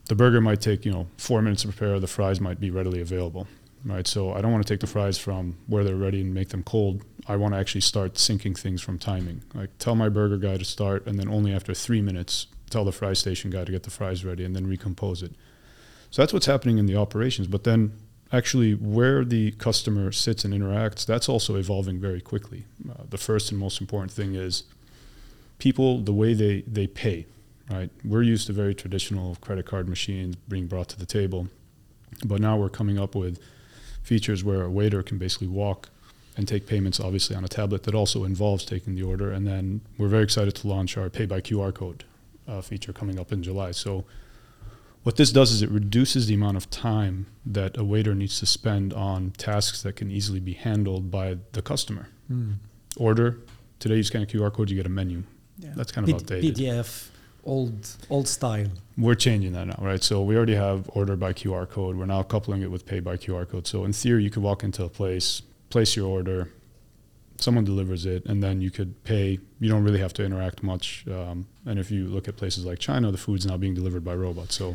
The 0.06 0.14
burger 0.14 0.40
might 0.40 0.60
take, 0.60 0.84
you 0.84 0.92
know, 0.92 1.06
four 1.16 1.40
minutes 1.40 1.62
to 1.62 1.68
prepare. 1.68 1.98
The 2.00 2.06
fries 2.06 2.40
might 2.40 2.60
be 2.60 2.70
readily 2.70 3.00
available 3.00 3.46
right? 3.84 4.06
So 4.06 4.32
I 4.32 4.40
don't 4.40 4.52
want 4.52 4.66
to 4.66 4.72
take 4.72 4.80
the 4.80 4.86
fries 4.86 5.18
from 5.18 5.56
where 5.66 5.84
they're 5.84 5.96
ready 5.96 6.20
and 6.20 6.32
make 6.32 6.50
them 6.50 6.62
cold. 6.62 7.02
I 7.26 7.36
want 7.36 7.54
to 7.54 7.60
actually 7.60 7.82
start 7.82 8.14
syncing 8.14 8.58
things 8.58 8.82
from 8.82 8.98
timing. 8.98 9.42
Like 9.54 9.70
tell 9.78 9.94
my 9.94 10.08
burger 10.08 10.38
guy 10.38 10.56
to 10.56 10.64
start, 10.64 11.06
and 11.06 11.18
then 11.18 11.28
only 11.28 11.54
after 11.54 11.74
three 11.74 12.02
minutes, 12.02 12.46
tell 12.70 12.84
the 12.84 12.92
fry 12.92 13.12
station 13.12 13.50
guy 13.50 13.64
to 13.64 13.72
get 13.72 13.84
the 13.84 13.90
fries 13.90 14.24
ready, 14.24 14.44
and 14.44 14.56
then 14.56 14.66
recompose 14.66 15.22
it. 15.22 15.32
So 16.10 16.22
that's 16.22 16.32
what's 16.32 16.46
happening 16.46 16.78
in 16.78 16.86
the 16.86 16.96
operations. 16.96 17.46
But 17.46 17.64
then 17.64 17.92
actually 18.32 18.74
where 18.74 19.24
the 19.24 19.52
customer 19.52 20.10
sits 20.10 20.44
and 20.44 20.52
interacts, 20.52 21.06
that's 21.06 21.28
also 21.28 21.56
evolving 21.56 22.00
very 22.00 22.20
quickly. 22.20 22.64
Uh, 22.88 23.04
the 23.08 23.18
first 23.18 23.50
and 23.50 23.60
most 23.60 23.80
important 23.80 24.10
thing 24.10 24.34
is 24.34 24.64
people, 25.58 25.98
the 25.98 26.12
way 26.12 26.34
they, 26.34 26.62
they 26.62 26.86
pay, 26.86 27.26
right? 27.70 27.90
We're 28.04 28.22
used 28.22 28.46
to 28.48 28.52
very 28.52 28.74
traditional 28.74 29.36
credit 29.40 29.66
card 29.66 29.88
machines 29.88 30.36
being 30.48 30.66
brought 30.66 30.88
to 30.88 30.98
the 30.98 31.06
table. 31.06 31.48
But 32.24 32.40
now 32.40 32.56
we're 32.56 32.68
coming 32.68 32.98
up 32.98 33.14
with 33.14 33.38
features 34.02 34.42
where 34.42 34.62
a 34.62 34.70
waiter 34.70 35.02
can 35.02 35.18
basically 35.18 35.46
walk 35.46 35.88
and 36.36 36.48
take 36.48 36.66
payments 36.66 36.98
obviously 37.00 37.36
on 37.36 37.44
a 37.44 37.48
tablet 37.48 37.82
that 37.84 37.94
also 37.94 38.24
involves 38.24 38.64
taking 38.64 38.94
the 38.94 39.02
order 39.02 39.30
and 39.30 39.46
then 39.46 39.80
we're 39.98 40.08
very 40.08 40.22
excited 40.24 40.54
to 40.54 40.66
launch 40.66 40.96
our 40.96 41.08
pay 41.10 41.26
by 41.26 41.40
qr 41.40 41.72
code 41.74 42.04
uh, 42.48 42.60
feature 42.60 42.92
coming 42.92 43.18
up 43.18 43.32
in 43.32 43.42
july 43.42 43.70
so 43.70 44.04
what 45.02 45.16
this 45.16 45.32
does 45.32 45.50
is 45.50 45.62
it 45.62 45.70
reduces 45.70 46.26
the 46.28 46.34
amount 46.34 46.56
of 46.56 46.70
time 46.70 47.26
that 47.44 47.76
a 47.76 47.84
waiter 47.84 48.14
needs 48.14 48.38
to 48.38 48.46
spend 48.46 48.92
on 48.92 49.30
tasks 49.32 49.82
that 49.82 49.96
can 49.96 50.10
easily 50.10 50.40
be 50.40 50.52
handled 50.54 51.10
by 51.10 51.36
the 51.52 51.62
customer 51.62 52.08
Mm. 52.30 52.54
order 52.96 53.38
today 53.80 53.96
you 53.96 54.02
scan 54.04 54.22
a 54.22 54.26
qr 54.26 54.50
code 54.52 54.70
you 54.70 54.76
get 54.76 54.86
a 54.86 54.88
menu 54.88 55.24
Yeah. 55.58 55.72
That's 55.76 55.92
kind 55.92 56.08
of 56.08 56.14
outdated. 56.14 56.56
PDF, 56.56 57.08
old 57.44 57.74
old 58.08 58.26
style. 58.28 58.68
We're 58.96 59.16
changing 59.26 59.52
that 59.52 59.66
now, 59.66 59.78
right? 59.80 60.02
So 60.02 60.22
we 60.22 60.36
already 60.36 60.54
have 60.54 60.88
order 60.94 61.16
by 61.16 61.32
QR 61.34 61.66
code. 61.68 61.96
We're 61.96 62.06
now 62.16 62.22
coupling 62.22 62.62
it 62.62 62.70
with 62.70 62.84
pay 62.86 63.00
by 63.00 63.16
QR 63.16 63.44
code. 63.48 63.66
So 63.66 63.84
in 63.84 63.92
theory, 63.92 64.22
you 64.24 64.30
could 64.30 64.42
walk 64.42 64.64
into 64.64 64.82
a 64.84 64.88
place, 64.88 65.42
place 65.74 65.90
your 65.98 66.08
order, 66.18 66.40
someone 67.46 67.64
delivers 67.72 68.02
it, 68.14 68.22
and 68.30 68.38
then 68.44 68.56
you 68.64 68.70
could 68.76 68.90
pay. 69.12 69.26
You 69.62 69.68
don't 69.72 69.84
really 69.88 70.02
have 70.06 70.14
to 70.18 70.22
interact 70.28 70.58
much. 70.72 70.84
Um, 71.16 71.36
and 71.68 71.76
if 71.82 71.88
you 71.94 72.02
look 72.16 72.26
at 72.30 72.34
places 72.42 72.62
like 72.70 72.78
China, 72.88 73.06
the 73.16 73.22
food's 73.26 73.44
now 73.50 73.56
being 73.64 73.74
delivered 73.80 74.04
by 74.10 74.14
robots. 74.26 74.54
So 74.60 74.66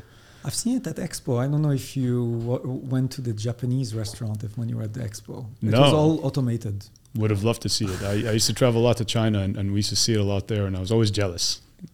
I've 0.45 0.57
seen 0.63 0.75
it 0.79 0.85
at 0.93 0.97
Expo. 1.07 1.31
I 1.43 1.45
don't 1.51 1.61
know 1.67 1.75
if 1.83 1.87
you 2.01 2.13
w- 2.51 2.81
went 2.95 3.07
to 3.15 3.21
the 3.27 3.33
Japanese 3.47 3.89
restaurant 4.03 4.37
if 4.47 4.51
when 4.59 4.67
you 4.71 4.75
were 4.79 4.83
at 4.89 4.93
the 4.97 5.03
Expo. 5.09 5.35
It 5.61 5.71
No. 5.75 5.81
was 5.85 5.93
all 6.01 6.13
automated. 6.27 6.77
would 7.21 7.31
have 7.35 7.43
loved 7.49 7.61
to 7.67 7.69
see 7.77 7.85
it. 7.95 7.99
I, 8.13 8.13
I 8.31 8.33
used 8.39 8.49
to 8.53 8.57
travel 8.61 8.79
a 8.83 8.85
lot 8.89 8.97
to 9.03 9.05
China, 9.17 9.39
and, 9.45 9.53
and 9.59 9.65
we 9.73 9.77
used 9.83 9.93
to 9.97 9.99
see 10.05 10.13
it 10.17 10.21
a 10.27 10.29
lot 10.35 10.43
there, 10.53 10.63
and 10.67 10.73
I 10.79 10.81
was 10.85 10.91
always 10.95 11.11
jealous 11.21 11.45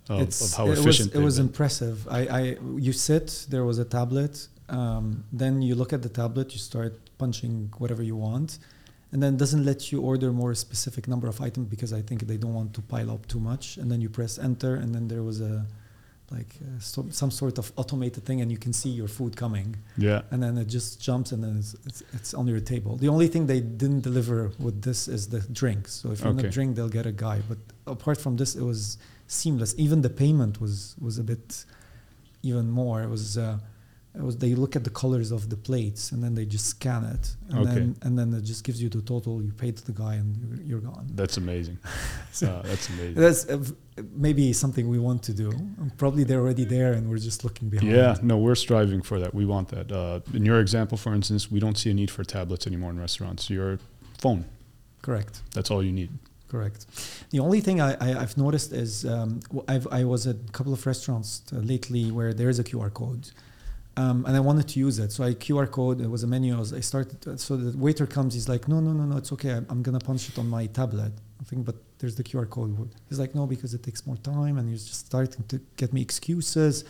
of, 0.09 0.21
of 0.45 0.51
how 0.59 0.65
efficient 0.77 1.09
it 1.09 1.15
was, 1.15 1.21
it 1.21 1.23
was 1.29 1.37
impressive. 1.47 1.95
I, 2.19 2.21
I 2.39 2.41
you 2.87 2.93
sit, 3.09 3.27
there 3.53 3.65
was 3.71 3.77
a 3.85 3.87
tablet. 3.99 4.33
Um, 4.79 5.05
then 5.41 5.53
you 5.67 5.73
look 5.81 5.91
at 5.97 6.01
the 6.07 6.13
tablet, 6.21 6.45
you 6.55 6.59
start 6.71 6.93
punching 7.23 7.53
whatever 7.81 8.03
you 8.11 8.17
want, 8.27 8.49
and 9.13 9.21
then 9.21 9.35
it 9.35 9.37
doesn't 9.37 9.63
let 9.63 9.91
you 9.91 10.01
order 10.01 10.31
more 10.33 10.53
specific 10.55 11.07
number 11.07 11.27
of 11.27 11.39
items 11.39 11.67
because 11.69 11.93
I 11.93 12.01
think 12.01 12.27
they 12.31 12.37
don't 12.43 12.55
want 12.61 12.73
to 12.73 12.81
pile 12.81 13.09
up 13.11 13.27
too 13.27 13.39
much. 13.39 13.77
And 13.77 13.89
then 13.91 14.01
you 14.01 14.09
press 14.09 14.39
enter, 14.39 14.75
and 14.75 14.93
then 14.93 15.07
there 15.07 15.23
was 15.23 15.39
a 15.39 15.65
like 16.31 16.55
uh, 16.63 16.79
so, 16.79 17.05
some 17.11 17.29
sort 17.29 17.59
of 17.59 17.71
automated 17.75 18.25
thing, 18.25 18.41
and 18.41 18.51
you 18.51 18.57
can 18.57 18.73
see 18.73 18.89
your 18.89 19.07
food 19.07 19.35
coming, 19.35 19.75
yeah. 19.97 20.21
and 20.31 20.41
then 20.41 20.57
it 20.57 20.67
just 20.67 20.99
jumps, 20.99 21.31
and 21.31 21.43
then 21.43 21.57
it's, 21.59 21.75
it's, 21.85 22.01
it's 22.13 22.33
on 22.33 22.47
your 22.47 22.59
table. 22.59 22.95
The 22.95 23.09
only 23.09 23.27
thing 23.27 23.45
they 23.45 23.59
didn't 23.59 24.01
deliver 24.01 24.51
with 24.57 24.81
this 24.81 25.07
is 25.07 25.29
the 25.29 25.41
drinks. 25.41 25.91
So 25.93 26.11
if 26.11 26.21
you 26.21 26.25
want 26.25 26.39
Okay. 26.39 26.47
a 26.47 26.51
drink, 26.51 26.75
they'll 26.75 26.95
get 26.99 27.05
a 27.05 27.11
guy. 27.11 27.41
But 27.47 27.59
apart 27.85 28.19
from 28.19 28.37
this, 28.37 28.55
it 28.55 28.63
was 28.63 28.97
seamless. 29.27 29.75
Even 29.77 30.01
the 30.01 30.09
payment 30.09 30.59
was 30.59 30.95
was 30.99 31.19
a 31.19 31.23
bit 31.23 31.65
even 32.41 32.71
more. 32.71 33.03
It 33.03 33.09
was 33.09 33.37
uh, 33.37 33.59
was 34.21 34.37
they 34.37 34.53
look 34.53 34.75
at 34.75 34.83
the 34.83 34.89
colors 34.91 35.31
of 35.31 35.49
the 35.49 35.57
plates 35.57 36.11
and 36.11 36.23
then 36.23 36.35
they 36.35 36.45
just 36.45 36.67
scan 36.67 37.03
it 37.03 37.35
and 37.49 37.59
Okay. 37.59 37.73
then 37.73 37.95
and 38.03 38.19
then 38.19 38.31
it 38.33 38.43
just 38.43 38.63
gives 38.63 38.79
you 38.81 38.87
the 38.89 39.01
total. 39.01 39.41
You 39.41 39.51
pay 39.53 39.71
to 39.71 39.83
the 39.85 39.91
guy 39.91 40.15
and 40.15 40.37
you're, 40.37 40.61
you're 40.67 40.79
gone. 40.91 41.07
That's 41.15 41.37
amazing. 41.37 41.79
So- 42.31 42.47
uh, 42.51 42.61
that's 42.61 42.89
amazing. 42.89 43.15
That's 43.15 43.49
uh, 43.49 43.63
maybe 44.13 44.53
something 44.53 44.87
we 44.87 44.99
want 44.99 45.23
to 45.23 45.33
do. 45.33 45.51
Probably 45.97 46.23
they're 46.23 46.41
already 46.41 46.65
there 46.65 46.93
and 46.93 47.09
we're 47.09 47.17
just 47.17 47.43
looking 47.43 47.69
behind. 47.69 47.91
Yeah, 47.91 48.15
no, 48.21 48.37
we're 48.37 48.55
striving 48.67 49.01
for 49.01 49.19
that. 49.19 49.33
We 49.33 49.45
want 49.45 49.69
that. 49.69 49.91
Uh, 49.91 50.19
in 50.33 50.45
your 50.45 50.59
example, 50.59 50.97
for 50.97 51.13
instance, 51.15 51.49
we 51.49 51.59
don't 51.59 51.77
see 51.77 51.89
a 51.89 51.93
need 51.93 52.11
for 52.11 52.23
tablets 52.23 52.67
anymore 52.67 52.91
in 52.91 52.99
restaurants. 52.99 53.49
Your 53.49 53.79
phone, 54.19 54.45
correct. 55.01 55.41
that's 55.55 55.71
all 55.71 55.81
you 55.83 55.91
need. 55.91 56.11
Correct. 56.49 56.85
The 57.31 57.39
only 57.39 57.61
thing 57.61 57.81
I, 57.81 57.93
I, 57.95 58.21
I've 58.21 58.37
noticed 58.37 58.73
is 58.73 59.05
um, 59.05 59.39
I 59.67 60.03
was 60.03 60.27
at 60.27 60.35
a 60.35 60.51
couple 60.51 60.71
of 60.71 60.85
restaurants 60.85 61.41
uh, 61.51 61.55
lately 61.57 62.11
where 62.11 62.31
there 62.31 62.47
is 62.47 62.59
a 62.59 62.63
QR 62.63 62.93
code. 62.93 63.31
Um, 63.95 64.25
and 64.25 64.35
I 64.35 64.39
wanted 64.39 64.67
to 64.69 64.79
use 64.79 64.97
it. 64.97 65.11
So 65.11 65.23
I 65.23 65.33
QR 65.33 65.69
code, 65.69 66.01
it 66.01 66.09
was 66.09 66.23
a 66.23 66.27
menu. 66.27 66.55
I, 66.55 66.59
was, 66.59 66.73
I 66.73 66.79
started, 66.79 67.21
to- 67.21 67.37
so 67.37 67.55
the 67.55 67.77
waiter 67.77 68.07
comes, 68.07 68.33
he's 68.33 68.49
like, 68.49 68.67
no, 68.67 68.79
no, 68.79 68.91
no, 68.91 69.03
no, 69.03 69.17
it's 69.17 69.31
okay. 69.33 69.51
I'm, 69.51 69.65
I'm 69.69 69.83
going 69.83 69.97
to 69.97 70.03
punch 70.03 70.29
it 70.29 70.39
on 70.39 70.49
my 70.49 70.65
tablet. 70.65 71.11
I 71.39 71.43
think, 71.43 71.63
but 71.65 71.75
there's 71.99 72.15
the 72.15 72.23
QR 72.23 72.49
code. 72.49 72.89
He's 73.09 73.19
like, 73.19 73.35
no, 73.35 73.45
because 73.45 73.73
it 73.75 73.83
takes 73.83 74.07
more 74.07 74.17
time. 74.17 74.57
And 74.57 74.67
he's 74.67 74.85
just 74.85 75.05
starting 75.05 75.43
to 75.49 75.59
get 75.77 75.93
me 75.93 76.01
excuses. 76.01 76.85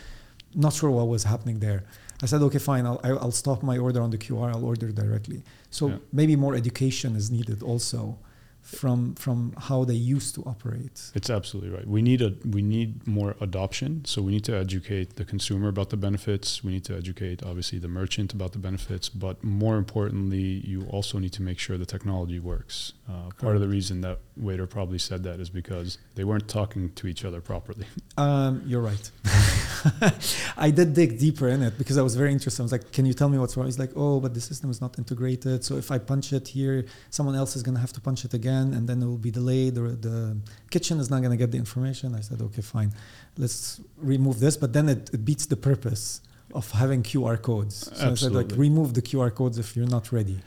Not 0.55 0.73
sure 0.73 0.91
what 0.91 1.07
was 1.09 1.23
happening 1.25 1.59
there. 1.59 1.83
I 2.21 2.25
said, 2.25 2.41
okay, 2.43 2.59
fine. 2.59 2.85
I'll, 2.85 3.01
I- 3.03 3.09
I'll 3.09 3.31
stop 3.31 3.63
my 3.63 3.77
order 3.77 4.01
on 4.01 4.09
the 4.11 4.17
QR. 4.17 4.53
I'll 4.53 4.63
order 4.63 4.89
directly. 4.91 5.43
So 5.71 5.89
Yeah. 5.89 5.97
maybe 6.13 6.37
more 6.37 6.55
education 6.55 7.15
is 7.17 7.29
needed 7.29 7.61
also 7.63 8.17
from 8.63 9.13
from 9.15 9.53
how 9.57 9.83
they 9.83 9.93
used 9.93 10.33
to 10.35 10.41
operate. 10.43 11.11
It's 11.13 11.29
absolutely 11.29 11.69
right. 11.69 11.85
We 11.85 12.01
need 12.01 12.21
a 12.21 12.33
we 12.45 12.61
need 12.61 13.05
more 13.05 13.35
adoption. 13.41 14.05
So 14.05 14.21
we 14.21 14.31
need 14.31 14.45
to 14.45 14.55
educate 14.55 15.17
the 15.17 15.25
consumer 15.25 15.67
about 15.67 15.89
the 15.89 15.97
benefits. 15.97 16.63
We 16.63 16.71
need 16.71 16.85
to 16.85 16.95
educate 16.95 17.43
obviously 17.43 17.79
the 17.79 17.89
merchant 17.89 18.33
about 18.33 18.53
the 18.53 18.59
benefits. 18.59 19.09
But 19.09 19.43
more 19.43 19.77
importantly, 19.77 20.61
you 20.65 20.85
also 20.89 21.19
need 21.19 21.33
to 21.33 21.41
make 21.41 21.59
sure 21.59 21.77
the 21.77 21.85
technology 21.85 22.39
works. 22.39 22.93
Uh, 23.09 23.29
part 23.37 23.55
of 23.55 23.61
the 23.61 23.67
reason 23.67 24.01
that 24.01 24.19
waiter 24.37 24.65
probably 24.65 24.97
said 24.97 25.23
that 25.23 25.39
is 25.39 25.49
because 25.49 25.97
they 26.15 26.23
weren't 26.23 26.47
talking 26.47 26.91
to 26.93 27.07
each 27.07 27.25
other 27.25 27.41
properly. 27.41 27.85
Um, 28.15 28.61
you're 28.67 28.85
right. 28.93 29.09
I 30.55 30.69
did 30.69 30.93
dig 30.93 31.17
deeper 31.17 31.47
in 31.47 31.63
it 31.63 31.79
because 31.79 31.97
I 31.97 32.03
was 32.03 32.15
very 32.15 32.31
interested. 32.31 32.61
I 32.61 32.65
was 32.69 32.71
like, 32.71 32.91
"Can 32.91 33.07
you 33.07 33.15
tell 33.15 33.27
me 33.27 33.39
what's 33.39 33.57
wrong?" 33.57 33.65
He's 33.65 33.79
like, 33.79 33.93
"Oh, 33.95 34.19
but 34.19 34.35
the 34.35 34.41
system 34.41 34.69
is 34.69 34.79
not 34.81 34.99
integrated. 34.99 35.63
So 35.63 35.77
if 35.77 35.89
I 35.89 35.97
punch 35.97 36.31
it 36.31 36.47
here, 36.49 36.85
someone 37.09 37.35
else 37.35 37.55
is 37.55 37.63
going 37.63 37.73
to 37.73 37.81
have 37.81 37.93
to 37.93 38.01
punch 38.01 38.23
it 38.23 38.33
again, 38.35 38.52
and 38.73 38.87
then 38.87 39.01
it 39.01 39.05
will 39.05 39.17
be 39.17 39.31
delayed. 39.31 39.77
Or 39.77 39.89
the 39.91 40.37
kitchen 40.69 40.99
is 40.99 41.09
not 41.09 41.19
going 41.19 41.31
to 41.31 41.37
get 41.37 41.51
the 41.51 41.57
information." 41.57 42.15
I 42.15 42.21
said, 42.21 42.41
"Okay, 42.41 42.61
fine. 42.61 42.91
Let's 43.37 43.81
remove 43.97 44.39
this." 44.39 44.55
But 44.57 44.73
then 44.73 44.89
it, 44.89 45.09
it 45.13 45.25
beats 45.25 45.45
the 45.45 45.57
purpose 45.57 46.21
of 46.53 46.71
having 46.71 47.01
QR 47.03 47.41
codes. 47.41 47.75
So 47.75 47.91
I 47.91 47.95
said, 47.95 48.31
like, 48.31 48.45
Absolutely. 48.45 48.57
remove 48.57 48.93
the 48.93 49.01
QR 49.01 49.33
codes 49.33 49.57
if 49.57 49.75
you're 49.75 49.87
not 49.87 50.11
ready. 50.11 50.39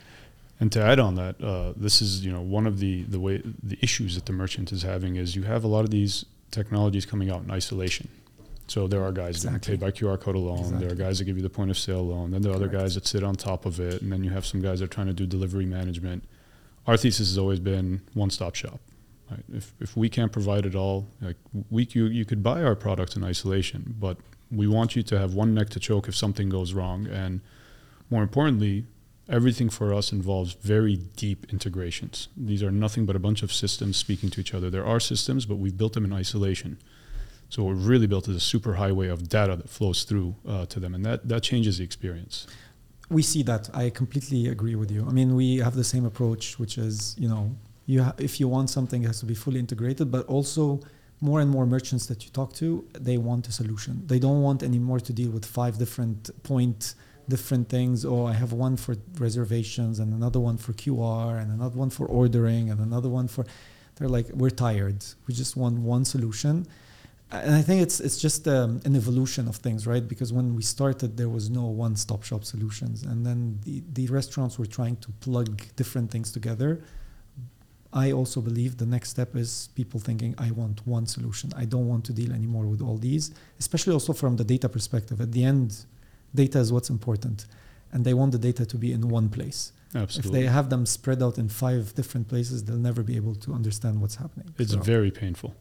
And 0.59 0.71
to 0.71 0.81
add 0.81 0.99
on 0.99 1.15
that, 1.15 1.35
uh, 1.41 1.73
this 1.75 2.01
is 2.01 2.25
you 2.25 2.31
know 2.31 2.41
one 2.41 2.65
of 2.65 2.79
the 2.79 3.03
the 3.03 3.19
way 3.19 3.41
the 3.71 3.77
issues 3.81 4.15
that 4.15 4.25
the 4.25 4.33
merchant 4.33 4.71
is 4.71 4.81
having 4.83 5.15
is 5.17 5.35
you 5.35 5.43
have 5.43 5.63
a 5.63 5.67
lot 5.67 5.83
of 5.83 5.91
these 5.91 6.25
technologies 6.51 7.05
coming 7.05 7.29
out 7.29 7.41
in 7.43 7.51
isolation. 7.51 8.07
So 8.67 8.85
there 8.87 9.01
are 9.03 9.11
guys 9.13 9.35
Exactly. 9.37 9.77
that 9.77 9.79
pay 9.79 9.85
by 9.85 9.91
QR 9.91 10.19
code 10.19 10.35
alone. 10.35 10.79
There 10.79 10.91
are 10.91 10.95
guys 10.95 11.19
that 11.19 11.25
give 11.25 11.37
you 11.37 11.43
the 11.43 11.49
point 11.49 11.69
of 11.71 11.77
sale 11.77 12.05
loan. 12.05 12.31
Then 12.31 12.41
there 12.41 12.51
are 12.51 12.55
other 12.55 12.67
guys 12.67 12.95
that 12.95 13.07
sit 13.07 13.23
on 13.23 13.35
top 13.35 13.65
of 13.65 13.79
it, 13.79 14.01
and 14.01 14.11
then 14.11 14.23
you 14.25 14.29
have 14.31 14.45
some 14.45 14.61
guys 14.61 14.79
that 14.79 14.85
are 14.85 14.93
trying 14.93 15.07
to 15.07 15.13
do 15.13 15.25
delivery 15.25 15.65
management. 15.65 16.23
Our 16.87 16.97
thesis 16.97 17.27
has 17.27 17.37
always 17.37 17.59
been 17.59 18.01
one 18.13 18.29
stop 18.29 18.55
shop. 18.55 18.79
Right? 19.29 19.43
If 19.53 19.73
if 19.79 19.97
we 19.97 20.09
can't 20.09 20.31
provide 20.31 20.65
it 20.65 20.73
all, 20.73 21.07
like 21.21 21.35
we 21.69 21.87
you, 21.91 22.05
you 22.05 22.25
could 22.25 22.41
buy 22.41 22.63
our 22.63 22.75
products 22.75 23.15
in 23.15 23.23
isolation, 23.23 23.95
but 23.99 24.17
we 24.49 24.67
want 24.67 24.95
you 24.95 25.03
to 25.03 25.19
have 25.19 25.33
one 25.33 25.53
neck 25.53 25.69
to 25.71 25.79
choke 25.79 26.07
if 26.07 26.15
something 26.15 26.49
goes 26.49 26.73
wrong. 26.73 27.07
And 27.07 27.41
more 28.09 28.23
importantly, 28.23 28.85
everything 29.27 29.69
for 29.69 29.93
us 29.93 30.13
involves 30.13 30.53
very 30.53 30.95
deep 30.95 31.45
integrations. 31.51 32.29
These 32.37 32.63
are 32.63 32.71
nothing 32.71 33.05
but 33.05 33.15
a 33.15 33.19
bunch 33.19 33.43
of 33.43 33.51
systems 33.51 33.97
speaking 33.97 34.29
to 34.29 34.39
each 34.39 34.53
other. 34.53 34.69
There 34.69 34.85
are 34.85 35.01
systems, 35.01 35.45
but 35.45 35.55
we've 35.57 35.77
built 35.77 35.93
them 35.93 36.05
in 36.05 36.13
isolation. 36.13 36.77
So 37.49 37.63
what 37.63 37.75
we've 37.75 37.87
really 37.87 38.07
built 38.07 38.27
is 38.27 38.35
a 38.35 38.41
super 38.41 38.75
highway 38.75 39.07
of 39.07 39.29
data 39.29 39.55
that 39.55 39.69
flows 39.69 40.03
through 40.03 40.35
uh, 40.47 40.65
to 40.67 40.79
them, 40.79 40.93
and 40.93 41.05
that, 41.05 41.27
that 41.27 41.43
changes 41.43 41.77
the 41.77 41.83
experience. 41.83 42.47
We 43.09 43.21
see 43.21 43.43
that. 43.43 43.69
I 43.73 43.89
completely 43.89 44.47
agree 44.47 44.75
with 44.75 44.91
you. 44.91 45.05
I 45.07 45.11
mean, 45.11 45.35
we 45.35 45.57
have 45.57 45.75
the 45.75 45.83
same 45.83 46.05
approach, 46.05 46.59
which 46.59 46.77
is, 46.77 47.15
you 47.17 47.29
know, 47.29 47.55
you 47.85 48.03
ha- 48.03 48.15
if 48.17 48.39
you 48.39 48.47
want 48.49 48.69
something, 48.69 49.03
it 49.03 49.07
has 49.07 49.19
to 49.21 49.25
be 49.25 49.33
fully 49.35 49.59
integrated, 49.59 50.11
but 50.11 50.25
also 50.27 50.81
more 51.21 51.39
and 51.39 51.49
more 51.49 51.65
merchants 51.65 52.05
that 52.07 52.25
you 52.25 52.31
talk 52.31 52.53
to, 52.53 52.85
they 52.93 53.17
want 53.17 53.47
a 53.47 53.51
solution. 53.51 54.03
They 54.05 54.19
don't 54.19 54.41
want 54.41 54.61
anymore 54.61 54.99
to 54.99 55.13
deal 55.13 55.31
with 55.31 55.45
five 55.45 55.77
different 55.77 56.29
point 56.43 56.95
different 57.29 57.67
things. 57.67 58.05
Oh, 58.05 58.25
I 58.25 58.33
have 58.33 58.53
one 58.53 58.77
for 58.77 58.95
reservations 59.19 59.99
and 59.99 60.13
another 60.13 60.39
one 60.39 60.57
for 60.57 60.71
QR 60.73 61.41
and 61.41 61.51
another 61.51 61.77
one 61.77 61.89
for 61.89 62.05
ordering 62.07 62.69
and 62.69 62.79
another 62.79 63.09
one 63.09 63.27
for. 63.27 63.45
They're 63.95 64.07
like, 64.07 64.29
we're 64.29 64.51
tired. 64.51 65.03
We 65.27 65.33
just 65.33 65.57
want 65.57 65.79
one 65.79 66.05
solution. 66.05 66.67
And 67.29 67.55
I 67.55 67.61
think 67.61 67.81
it's 67.81 67.99
it's 67.99 68.17
just 68.17 68.47
um, 68.47 68.79
an 68.85 68.95
evolution 68.95 69.47
of 69.49 69.57
things, 69.57 69.85
right? 69.85 70.07
Because 70.07 70.31
when 70.31 70.55
we 70.55 70.63
started, 70.63 71.17
there 71.17 71.27
was 71.27 71.49
no 71.49 71.65
one-stop 71.65 72.23
shop 72.23 72.45
solutions, 72.45 73.03
and 73.03 73.25
then 73.25 73.59
the, 73.65 73.83
the 73.93 74.07
restaurants 74.07 74.57
were 74.57 74.65
trying 74.65 74.95
to 74.97 75.09
plug 75.19 75.61
different 75.75 76.09
things 76.09 76.31
together. 76.31 76.81
I 77.91 78.11
also 78.11 78.41
believe 78.41 78.77
the 78.77 78.85
next 78.85 79.09
step 79.09 79.35
is 79.35 79.69
people 79.75 79.99
thinking, 79.99 80.35
I 80.37 80.51
want 80.51 80.85
one 80.85 81.05
solution. 81.05 81.51
I 81.55 81.65
don't 81.65 81.87
want 81.87 82.05
to 82.05 82.13
deal 82.13 82.31
anymore 82.31 82.65
with 82.65 82.81
all 82.81 82.97
these, 82.97 83.31
especially 83.59 83.93
also 83.93 84.13
from 84.13 84.35
the 84.35 84.43
data 84.43 84.69
perspective. 84.69 85.19
At 85.19 85.31
the 85.31 85.43
end, 85.43 85.85
data 86.33 86.59
is 86.59 86.71
what's 86.71 86.89
important 86.89 87.45
and 87.91 88.03
they 88.05 88.13
want 88.13 88.31
the 88.31 88.37
data 88.37 88.65
to 88.65 88.77
be 88.77 88.91
in 88.91 89.07
one 89.07 89.29
place 89.29 89.71
Absolutely. 89.95 90.29
if 90.29 90.33
they 90.33 90.51
have 90.51 90.69
them 90.69 90.85
spread 90.85 91.23
out 91.23 91.37
in 91.37 91.49
five 91.49 91.93
different 91.95 92.27
places 92.27 92.63
they'll 92.63 92.75
never 92.77 93.03
be 93.03 93.15
able 93.15 93.35
to 93.35 93.53
understand 93.53 94.01
what's 94.01 94.15
happening 94.15 94.53
it's 94.57 94.71
So, 94.71 94.79
very 94.79 95.11
painful. 95.11 95.55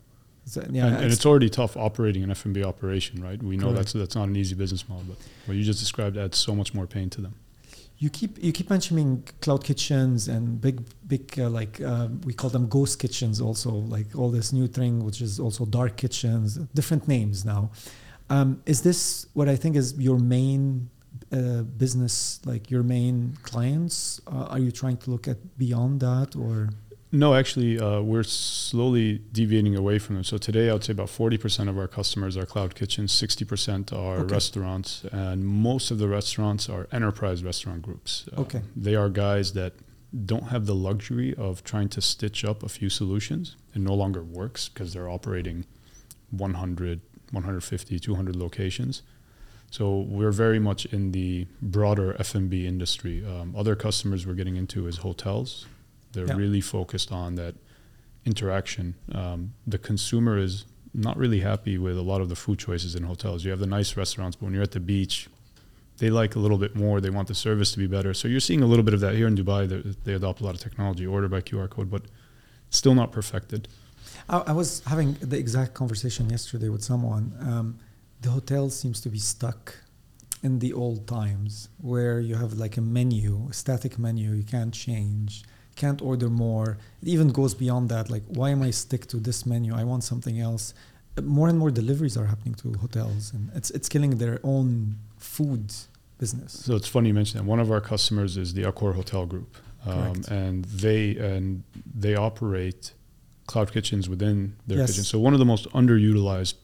So, 0.47 0.65
yeah, 0.71 0.87
and, 0.87 0.97
and 0.97 1.13
it's 1.13 1.27
already 1.27 1.51
tough 1.51 1.77
operating 1.77 2.23
an 2.23 2.31
F&B 2.31 2.65
operation, 2.65 3.23
right? 3.23 3.43
We 3.43 3.57
know 3.57 3.67
Correct. 3.67 3.77
that's 3.79 3.93
that's 3.93 4.15
not 4.15 4.29
an 4.29 4.37
easy 4.37 4.55
business 4.55 4.89
model, 4.89 5.05
but 5.09 5.19
what 5.47 5.57
you 5.57 5.65
just 5.65 5.81
described 5.81 6.17
adds 6.17 6.39
so 6.39 6.55
much 6.55 6.73
more 6.73 6.87
pain 6.87 7.11
to 7.11 7.21
them. 7.21 7.35
you 7.99 8.11
keep 8.11 8.43
you 8.43 8.53
keep 8.53 8.69
mentioning 8.69 9.25
cloud 9.41 9.65
kitchens 9.65 10.29
and 10.29 10.61
big 10.61 10.83
big 11.07 11.39
uh, 11.39 11.49
like 11.49 11.81
uh, 11.81 12.09
we 12.25 12.33
call 12.33 12.51
them 12.51 12.69
ghost 12.69 12.99
kitchens 12.99 13.41
also 13.41 13.71
like 13.71 14.07
all 14.15 14.31
this 14.31 14.53
new 14.53 14.67
thing 14.67 15.05
which 15.05 15.21
is 15.23 15.41
also 15.41 15.65
dark 15.65 15.97
kitchens 15.97 16.57
different 16.75 17.09
names 17.09 17.45
now 17.45 17.71
um, 18.29 18.63
is 18.67 18.83
this 18.83 19.27
what 19.33 19.49
i 19.49 19.57
think 19.57 19.77
is 19.77 19.95
your 19.99 20.19
main 20.19 20.91
uh, 21.33 21.63
business 21.63 22.41
like 22.45 22.71
your 22.71 22.83
main 22.83 23.37
clients 23.43 24.21
uh, 24.27 24.53
are 24.53 24.59
you 24.59 24.71
trying 24.71 24.97
to 24.97 25.11
look 25.11 25.27
at 25.27 25.39
beyond 25.57 26.01
that 26.01 26.37
or 26.37 26.69
No, 27.13 27.35
actually, 27.35 27.79
uh, 27.79 28.01
we're 28.01 28.25
slowly 28.25 29.21
deviating 29.33 29.77
away 29.77 29.99
from 29.99 30.17
them. 30.17 30.25
So 30.25 30.39
today, 30.39 30.69
I 30.69 30.73
would 30.73 30.85
say 30.85 30.93
about 30.93 31.09
40% 31.09 31.69
of 31.69 31.79
our 31.79 31.87
customers 31.87 32.37
are 32.37 32.45
cloud 32.45 32.75
kitchens, 32.75 33.13
60% 33.13 33.93
are 33.93 34.19
Okay. 34.19 34.33
restaurants, 34.35 35.05
and 35.13 35.47
most 35.47 35.91
of 35.93 35.99
the 35.99 36.09
restaurants 36.09 36.69
are 36.69 36.89
enterprise 36.91 37.45
restaurant 37.45 37.83
groups. 37.83 38.27
Uh, 38.37 38.41
Okay. 38.43 38.63
They 38.75 38.97
are 38.97 39.09
guys 39.09 39.53
that 39.53 39.75
don't 40.25 40.49
have 40.49 40.67
the 40.67 40.75
luxury 40.75 41.35
of 41.35 41.63
trying 41.63 41.89
to 41.91 42.01
stitch 42.01 42.45
up 42.45 42.63
a 42.63 42.69
few 42.69 42.91
solutions. 42.91 43.55
It 43.75 43.81
no 43.81 43.95
longer 43.95 44.23
works 44.23 44.69
because 44.69 44.93
they're 44.93 45.09
operating 45.09 45.65
100, 46.31 47.01
150, 47.31 47.99
200 48.01 48.35
locations. 48.37 49.03
So 49.71 50.01
we're 50.01 50.33
very 50.33 50.59
much 50.59 50.87
in 50.87 51.13
the 51.13 51.47
broader 51.63 52.17
F&B 52.19 52.67
industry. 52.67 53.25
Um, 53.25 53.55
other 53.57 53.75
customers 53.77 54.27
we're 54.27 54.35
getting 54.35 54.57
into 54.57 54.87
is 54.87 54.99
hotels. 54.99 55.67
They're 56.17 56.27
Yeah. 56.27 56.37
really 56.45 56.63
focused 56.63 57.13
on 57.13 57.35
that 57.37 57.55
interaction. 58.25 58.95
Um, 59.13 59.53
the 59.67 59.79
consumer 59.79 60.39
is 60.39 60.65
not 60.95 61.17
really 61.19 61.41
happy 61.41 61.77
with 61.79 61.97
a 61.99 62.03
lot 62.13 62.21
of 62.23 62.29
the 62.31 62.35
food 62.45 62.59
choices 62.59 62.95
in 62.95 63.03
hotels. 63.05 63.45
You 63.45 63.51
have 63.51 63.61
the 63.61 63.67
nice 63.79 63.97
restaurants, 63.99 64.35
but 64.37 64.47
when 64.47 64.55
you're 64.55 64.63
at 64.63 64.73
the 64.73 64.81
beach, 64.81 65.29
they 65.99 66.09
like 66.11 66.35
a 66.35 66.39
little 66.39 66.57
bit 66.59 66.75
more. 66.75 67.01
They 67.03 67.11
want 67.11 67.29
the 67.29 67.35
service 67.35 67.71
to 67.73 67.79
be 67.79 67.87
better. 67.87 68.15
So 68.15 68.29
you're 68.29 68.41
seeing 68.41 68.63
a 68.63 68.67
little 68.67 68.83
bit 68.89 68.95
of 68.95 69.01
that 69.01 69.15
here 69.15 69.27
in 69.27 69.37
Dubai. 69.37 69.69
They, 69.69 69.83
they 70.05 70.15
adopt 70.15 70.41
a 70.41 70.45
lot 70.45 70.55
of 70.55 70.61
technology, 70.61 71.07
order 71.07 71.29
by 71.29 71.43
QR 71.43 71.69
code, 71.69 71.91
but 71.91 72.03
still 72.71 72.95
not 72.95 73.13
perfected. 73.13 73.69
I, 74.29 74.39
I 74.51 74.53
was 74.53 74.83
having 74.87 75.13
the 75.21 75.39
exact 75.39 75.75
conversation 75.75 76.31
yesterday 76.31 76.71
with 76.71 76.83
someone. 76.83 77.25
Um, 77.41 77.79
the 78.23 78.31
hotel 78.31 78.71
seems 78.71 79.01
to 79.03 79.11
be 79.11 79.19
stuck 79.19 79.65
in 80.43 80.59
the 80.61 80.73
old 80.73 81.07
times 81.07 81.69
where 81.79 82.21
you 82.21 82.37
have 82.37 82.55
like 82.55 82.77
a 82.79 82.81
menu, 82.81 83.47
a 83.51 83.53
static 83.53 83.99
menu, 83.99 84.33
you 84.33 84.43
can't 84.45 84.73
change, 84.73 85.45
can't 85.77 86.01
order 86.03 86.29
more. 86.29 86.79
It 87.03 87.09
even 87.09 87.29
goes 87.41 87.55
beyond 87.55 87.89
that. 87.91 88.11
Like, 88.11 88.25
why 88.39 88.49
am 88.51 88.63
I 88.63 88.71
stick 88.73 89.07
to 89.13 89.19
this 89.19 89.47
menu? 89.47 89.75
I 89.75 89.85
want 89.85 90.03
something 90.05 90.41
else. 90.41 90.75
More 91.23 91.49
and 91.49 91.59
more 91.59 91.71
deliveries 91.71 92.17
are 92.17 92.27
happening 92.27 92.55
to 92.63 92.73
hotels, 92.85 93.33
and 93.35 93.51
it's 93.55 93.71
it's 93.71 93.89
killing 93.89 94.19
their 94.19 94.39
own 94.43 94.97
food 95.19 95.73
business. 96.19 96.53
So 96.67 96.75
it's 96.77 96.89
funny 96.89 97.09
you 97.09 97.15
mentioned 97.15 97.39
that. 97.41 97.47
One 97.55 97.61
of 97.61 97.71
our 97.71 97.81
customers 97.81 98.37
is 98.37 98.53
the 98.55 98.65
Accor 98.71 98.95
Hotel 98.95 99.25
Group, 99.27 99.57
um, 99.87 100.23
and 100.29 100.65
they 100.67 101.17
and 101.17 101.63
they 102.05 102.15
operate 102.17 102.93
cloud 103.47 103.73
kitchens 103.73 104.09
within 104.09 104.57
their 104.67 104.79
Yes. 104.79 104.91
kitchen. 104.91 105.05
So 105.05 105.19
one 105.19 105.33
of 105.33 105.39
the 105.39 105.45
most 105.55 105.65
underutilized 105.71 106.55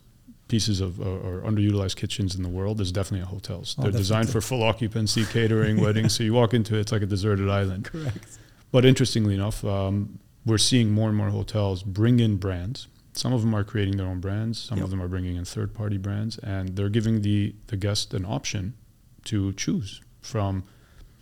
pieces 0.49 0.81
of 0.83 1.01
uh, 1.01 1.05
or 1.29 1.41
underutilized 1.51 1.97
kitchens 1.97 2.35
in 2.35 2.43
the 2.43 2.49
world 2.59 2.79
is 2.81 2.93
definitely 2.93 3.27
hotels. 3.27 3.75
Oh, 3.79 3.83
They're 3.83 3.93
designed 3.93 4.29
for 4.29 4.41
full 4.43 4.63
occupancy, 4.63 5.25
catering, 5.25 5.77
weddings. 5.81 6.13
So 6.17 6.25
you 6.25 6.35
walk 6.35 6.53
into 6.53 6.77
it, 6.77 6.81
it's 6.81 6.93
like 6.93 7.03
a 7.03 7.07
deserted 7.17 7.49
island. 7.49 7.85
Correct. 7.87 8.39
But 8.73 8.85
interestingly 8.85 9.35
enough, 9.35 9.65
um, 9.65 10.19
we're 10.45 10.59
seeing 10.59 10.91
more 10.91 11.09
and 11.09 11.17
more 11.17 11.29
hotels 11.31 11.83
bring 11.83 12.19
in 12.19 12.37
brands. 12.39 12.89
Some 13.13 13.33
of 13.35 13.43
them 13.43 13.55
are 13.55 13.63
creating 13.63 13.99
their 13.99 14.07
own 14.07 14.21
brands. 14.21 14.59
Some 14.59 14.79
Yep. 14.79 14.85
of 14.87 14.91
them 14.91 15.03
are 15.03 15.09
bringing 15.09 15.37
in 15.37 15.45
third-party 15.45 15.99
brands, 15.99 16.39
and 16.39 16.75
they're 16.75 16.89
giving 16.89 17.21
the 17.23 17.55
the 17.69 17.77
guest 17.77 18.15
an 18.15 18.25
option 18.25 18.73
to 19.27 19.53
choose 19.53 20.01
from 20.23 20.65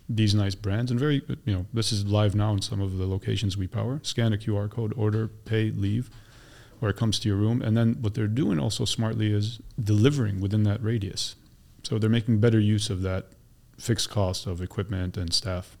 these 0.09 0.33
nice 0.33 0.55
brands. 0.55 0.89
And 0.91 0.99
very, 0.99 1.21
you 1.45 1.53
know, 1.53 1.65
this 1.73 1.91
is 1.91 2.05
live 2.05 2.33
now 2.35 2.53
in 2.53 2.61
some 2.61 2.81
of 2.81 2.97
the 2.97 3.05
locations 3.05 3.57
we 3.57 3.67
power. 3.67 3.99
Scan 4.03 4.33
a 4.33 4.37
QR 4.37 4.69
code, 4.69 4.93
order, 4.97 5.27
pay, 5.27 5.71
leave, 5.71 6.09
or 6.81 6.89
it 6.89 6.95
comes 6.95 7.19
to 7.19 7.27
your 7.29 7.37
room. 7.37 7.61
And 7.61 7.75
then 7.77 7.97
what 8.01 8.13
they're 8.13 8.27
doing 8.27 8.59
also 8.59 8.85
smartly 8.85 9.31
is 9.31 9.59
delivering 9.81 10.39
within 10.41 10.63
that 10.63 10.81
radius. 10.83 11.35
So 11.83 11.97
they're 11.99 12.09
making 12.09 12.39
better 12.39 12.59
use 12.59 12.89
of 12.89 13.01
that 13.03 13.27
fixed 13.77 14.09
cost 14.09 14.47
of 14.47 14.61
equipment 14.61 15.15
and 15.17 15.31
staff. 15.33 15.77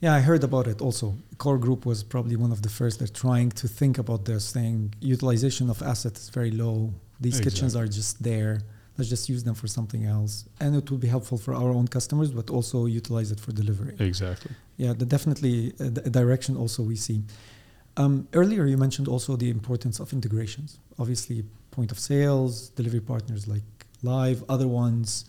Yeah, 0.00 0.14
I 0.14 0.20
heard 0.20 0.44
about 0.44 0.66
it 0.66 0.80
also. 0.80 1.14
Accor 1.34 1.58
Group 1.58 1.86
was 1.86 2.02
probably 2.02 2.36
one 2.36 2.52
of 2.52 2.60
the 2.62 2.68
first 2.68 2.98
that 2.98 3.14
trying 3.14 3.50
to 3.52 3.68
think 3.68 3.98
about 3.98 4.24
this, 4.24 4.44
saying 4.44 4.94
utilization 5.00 5.70
of 5.70 5.82
assets 5.82 6.24
is 6.24 6.28
very 6.28 6.50
low. 6.50 6.92
These 7.20 7.40
kitchens 7.40 7.74
are 7.74 7.86
just 7.86 8.22
there. 8.22 8.60
Let's 8.98 9.08
just 9.08 9.28
use 9.28 9.42
them 9.44 9.54
for 9.54 9.66
something 9.66 10.04
else. 10.04 10.44
And 10.60 10.76
it 10.76 10.90
will 10.90 10.98
be 10.98 11.08
helpful 11.08 11.38
for 11.38 11.54
our 11.54 11.70
own 11.70 11.88
customers, 11.88 12.30
but 12.30 12.50
also 12.50 12.86
utilize 12.86 13.32
it 13.32 13.40
for 13.40 13.52
delivery. 13.52 13.94
Exactly. 13.98 14.52
Yeah, 14.76 14.92
the 14.92 15.06
definitely 15.06 15.72
a, 15.80 15.86
a 15.86 16.10
direction 16.10 16.56
also 16.56 16.82
we 16.82 16.96
see. 16.96 17.22
Um, 17.96 18.28
earlier, 18.34 18.66
you 18.66 18.76
mentioned 18.76 19.08
also 19.08 19.36
the 19.36 19.50
importance 19.50 20.00
of 20.00 20.12
integrations. 20.12 20.78
Obviously, 20.98 21.44
point 21.70 21.90
of 21.92 21.98
sales, 21.98 22.68
delivery 22.70 23.00
partners 23.00 23.48
like 23.48 23.62
Lyve, 24.02 24.44
other 24.48 24.68
ones. 24.68 25.24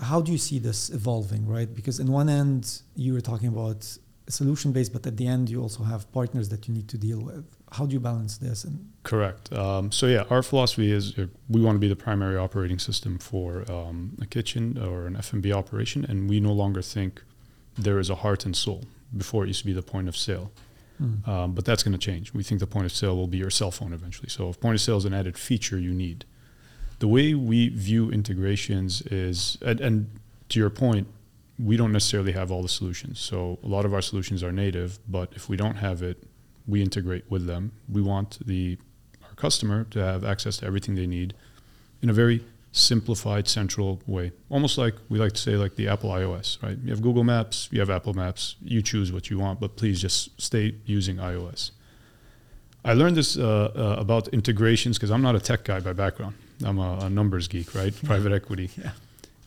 How 0.00 0.20
do 0.20 0.32
you 0.32 0.38
see 0.38 0.58
this 0.58 0.90
evolving, 0.90 1.46
right? 1.46 1.72
Because 1.72 2.00
in 2.00 2.10
one 2.10 2.28
end, 2.28 2.82
you 2.96 3.12
were 3.12 3.20
talking 3.20 3.48
about 3.48 3.80
solution 4.28 4.72
based, 4.72 4.92
but 4.92 5.06
at 5.06 5.16
the 5.16 5.26
end, 5.26 5.50
you 5.50 5.60
also 5.60 5.82
have 5.84 6.10
partners 6.12 6.48
that 6.48 6.66
you 6.66 6.74
need 6.74 6.88
to 6.88 6.98
deal 6.98 7.20
with. 7.20 7.44
How 7.72 7.84
do 7.86 7.92
you 7.92 8.00
balance 8.00 8.38
this? 8.38 8.64
And 8.64 8.90
Correct. 9.02 9.52
Um, 9.52 9.92
so 9.92 10.06
yeah, 10.06 10.24
our 10.30 10.42
philosophy 10.42 10.90
is 10.90 11.18
uh, 11.18 11.26
we 11.50 11.60
want 11.60 11.76
to 11.76 11.80
be 11.80 11.88
the 11.88 11.96
primary 11.96 12.36
operating 12.38 12.78
system 12.78 13.18
for 13.18 13.70
um, 13.70 14.16
a 14.22 14.26
kitchen 14.26 14.78
or 14.78 15.06
an 15.06 15.16
F&B 15.16 15.52
operation, 15.52 16.04
and 16.08 16.28
we 16.30 16.40
no 16.40 16.52
longer 16.52 16.80
think 16.80 17.22
there 17.76 17.98
is 17.98 18.08
a 18.08 18.14
heart 18.16 18.46
and 18.46 18.56
soul. 18.56 18.84
Before 19.16 19.44
it 19.44 19.48
used 19.48 19.60
to 19.60 19.66
be 19.66 19.72
the 19.72 19.82
point 19.82 20.08
of 20.08 20.16
sale, 20.16 20.50
Mm. 21.02 21.26
um, 21.26 21.54
but 21.54 21.64
that's 21.64 21.82
going 21.82 21.92
to 21.92 21.98
change. 21.98 22.32
We 22.32 22.44
think 22.44 22.60
the 22.60 22.68
point 22.68 22.86
of 22.86 22.92
sale 22.92 23.16
will 23.16 23.26
be 23.26 23.38
your 23.38 23.50
cell 23.50 23.72
phone 23.72 23.92
eventually. 23.92 24.28
So 24.28 24.48
if 24.50 24.60
point 24.60 24.76
of 24.76 24.80
sale 24.80 24.96
is 24.96 25.04
an 25.04 25.12
added 25.12 25.36
feature 25.36 25.76
you 25.76 25.92
need, 25.92 26.24
the 27.04 27.08
way 27.08 27.34
we 27.34 27.68
view 27.68 28.10
integrations 28.10 29.02
is, 29.02 29.58
and, 29.60 29.78
and 29.78 30.10
to 30.48 30.58
your 30.58 30.70
point, 30.70 31.06
we 31.58 31.76
don't 31.76 31.92
necessarily 31.92 32.32
have 32.32 32.50
all 32.50 32.62
the 32.62 32.68
solutions. 32.80 33.20
So 33.20 33.58
a 33.62 33.68
lot 33.68 33.84
of 33.84 33.92
our 33.92 34.00
solutions 34.00 34.42
are 34.42 34.50
native, 34.50 34.98
but 35.06 35.30
if 35.36 35.50
we 35.50 35.58
don't 35.58 35.74
have 35.74 36.00
it, 36.00 36.16
we 36.66 36.80
integrate 36.80 37.30
with 37.30 37.44
them. 37.44 37.72
We 37.90 38.00
want 38.00 38.38
the 38.46 38.78
our 39.22 39.34
customer 39.34 39.84
to 39.90 39.98
have 40.02 40.24
access 40.24 40.56
to 40.60 40.66
everything 40.66 40.94
they 40.94 41.06
need 41.06 41.34
in 42.00 42.08
a 42.08 42.14
very 42.14 42.42
simplified, 42.72 43.48
central 43.48 44.00
way. 44.06 44.32
Almost 44.48 44.78
like 44.78 44.94
we 45.10 45.18
like 45.18 45.32
to 45.32 45.42
say, 45.42 45.56
like 45.56 45.76
the 45.76 45.88
Apple 45.88 46.08
iOS, 46.08 46.62
right? 46.62 46.78
You 46.82 46.88
have 46.88 47.02
Google 47.02 47.22
Maps, 47.22 47.68
you 47.70 47.80
have 47.80 47.90
Apple 47.90 48.14
Maps. 48.14 48.56
You 48.62 48.80
choose 48.80 49.12
what 49.12 49.28
you 49.28 49.38
want, 49.38 49.60
but 49.60 49.76
please 49.76 50.00
just 50.00 50.40
stay 50.40 50.76
using 50.86 51.18
iOS. 51.18 51.72
I 52.84 52.92
learned 52.92 53.16
this 53.16 53.36
uh, 53.36 53.72
uh, 53.74 54.00
about 54.00 54.28
integrations 54.28 54.98
because 54.98 55.10
I'm 55.10 55.22
not 55.22 55.34
a 55.34 55.40
tech 55.40 55.64
guy 55.64 55.80
by 55.80 55.92
background. 55.92 56.34
I'm 56.64 56.78
a, 56.78 56.98
a 57.02 57.10
numbers 57.10 57.48
geek, 57.48 57.74
right? 57.74 57.94
Private 58.04 58.32
equity. 58.32 58.70
Yeah. 58.76 58.90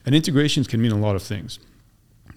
And 0.05 0.15
integrations 0.15 0.67
can 0.67 0.81
mean 0.81 0.91
a 0.91 0.97
lot 0.97 1.15
of 1.15 1.23
things. 1.23 1.59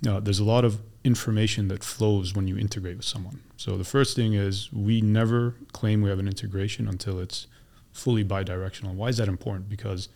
Uh, 0.06 0.20
there's 0.20 0.40
a 0.40 0.44
lot 0.44 0.64
of 0.64 0.80
information 1.04 1.68
that 1.68 1.82
flows 1.82 2.34
when 2.34 2.46
you 2.46 2.58
integrate 2.58 2.96
with 2.96 3.06
someone. 3.06 3.40
So 3.56 3.76
the 3.76 3.84
first 3.84 4.16
thing 4.16 4.34
is 4.34 4.72
we 4.72 5.00
never 5.00 5.54
claim 5.72 6.02
we 6.02 6.10
have 6.10 6.18
an 6.18 6.26
integration 6.26 6.88
until 6.88 7.18
it's 7.18 7.46
fully 7.92 8.24
bidirectional. 8.24 8.94
Why 8.94 9.08
is 9.08 9.16
that 9.16 9.28
important? 9.28 9.68
Because 9.68 10.08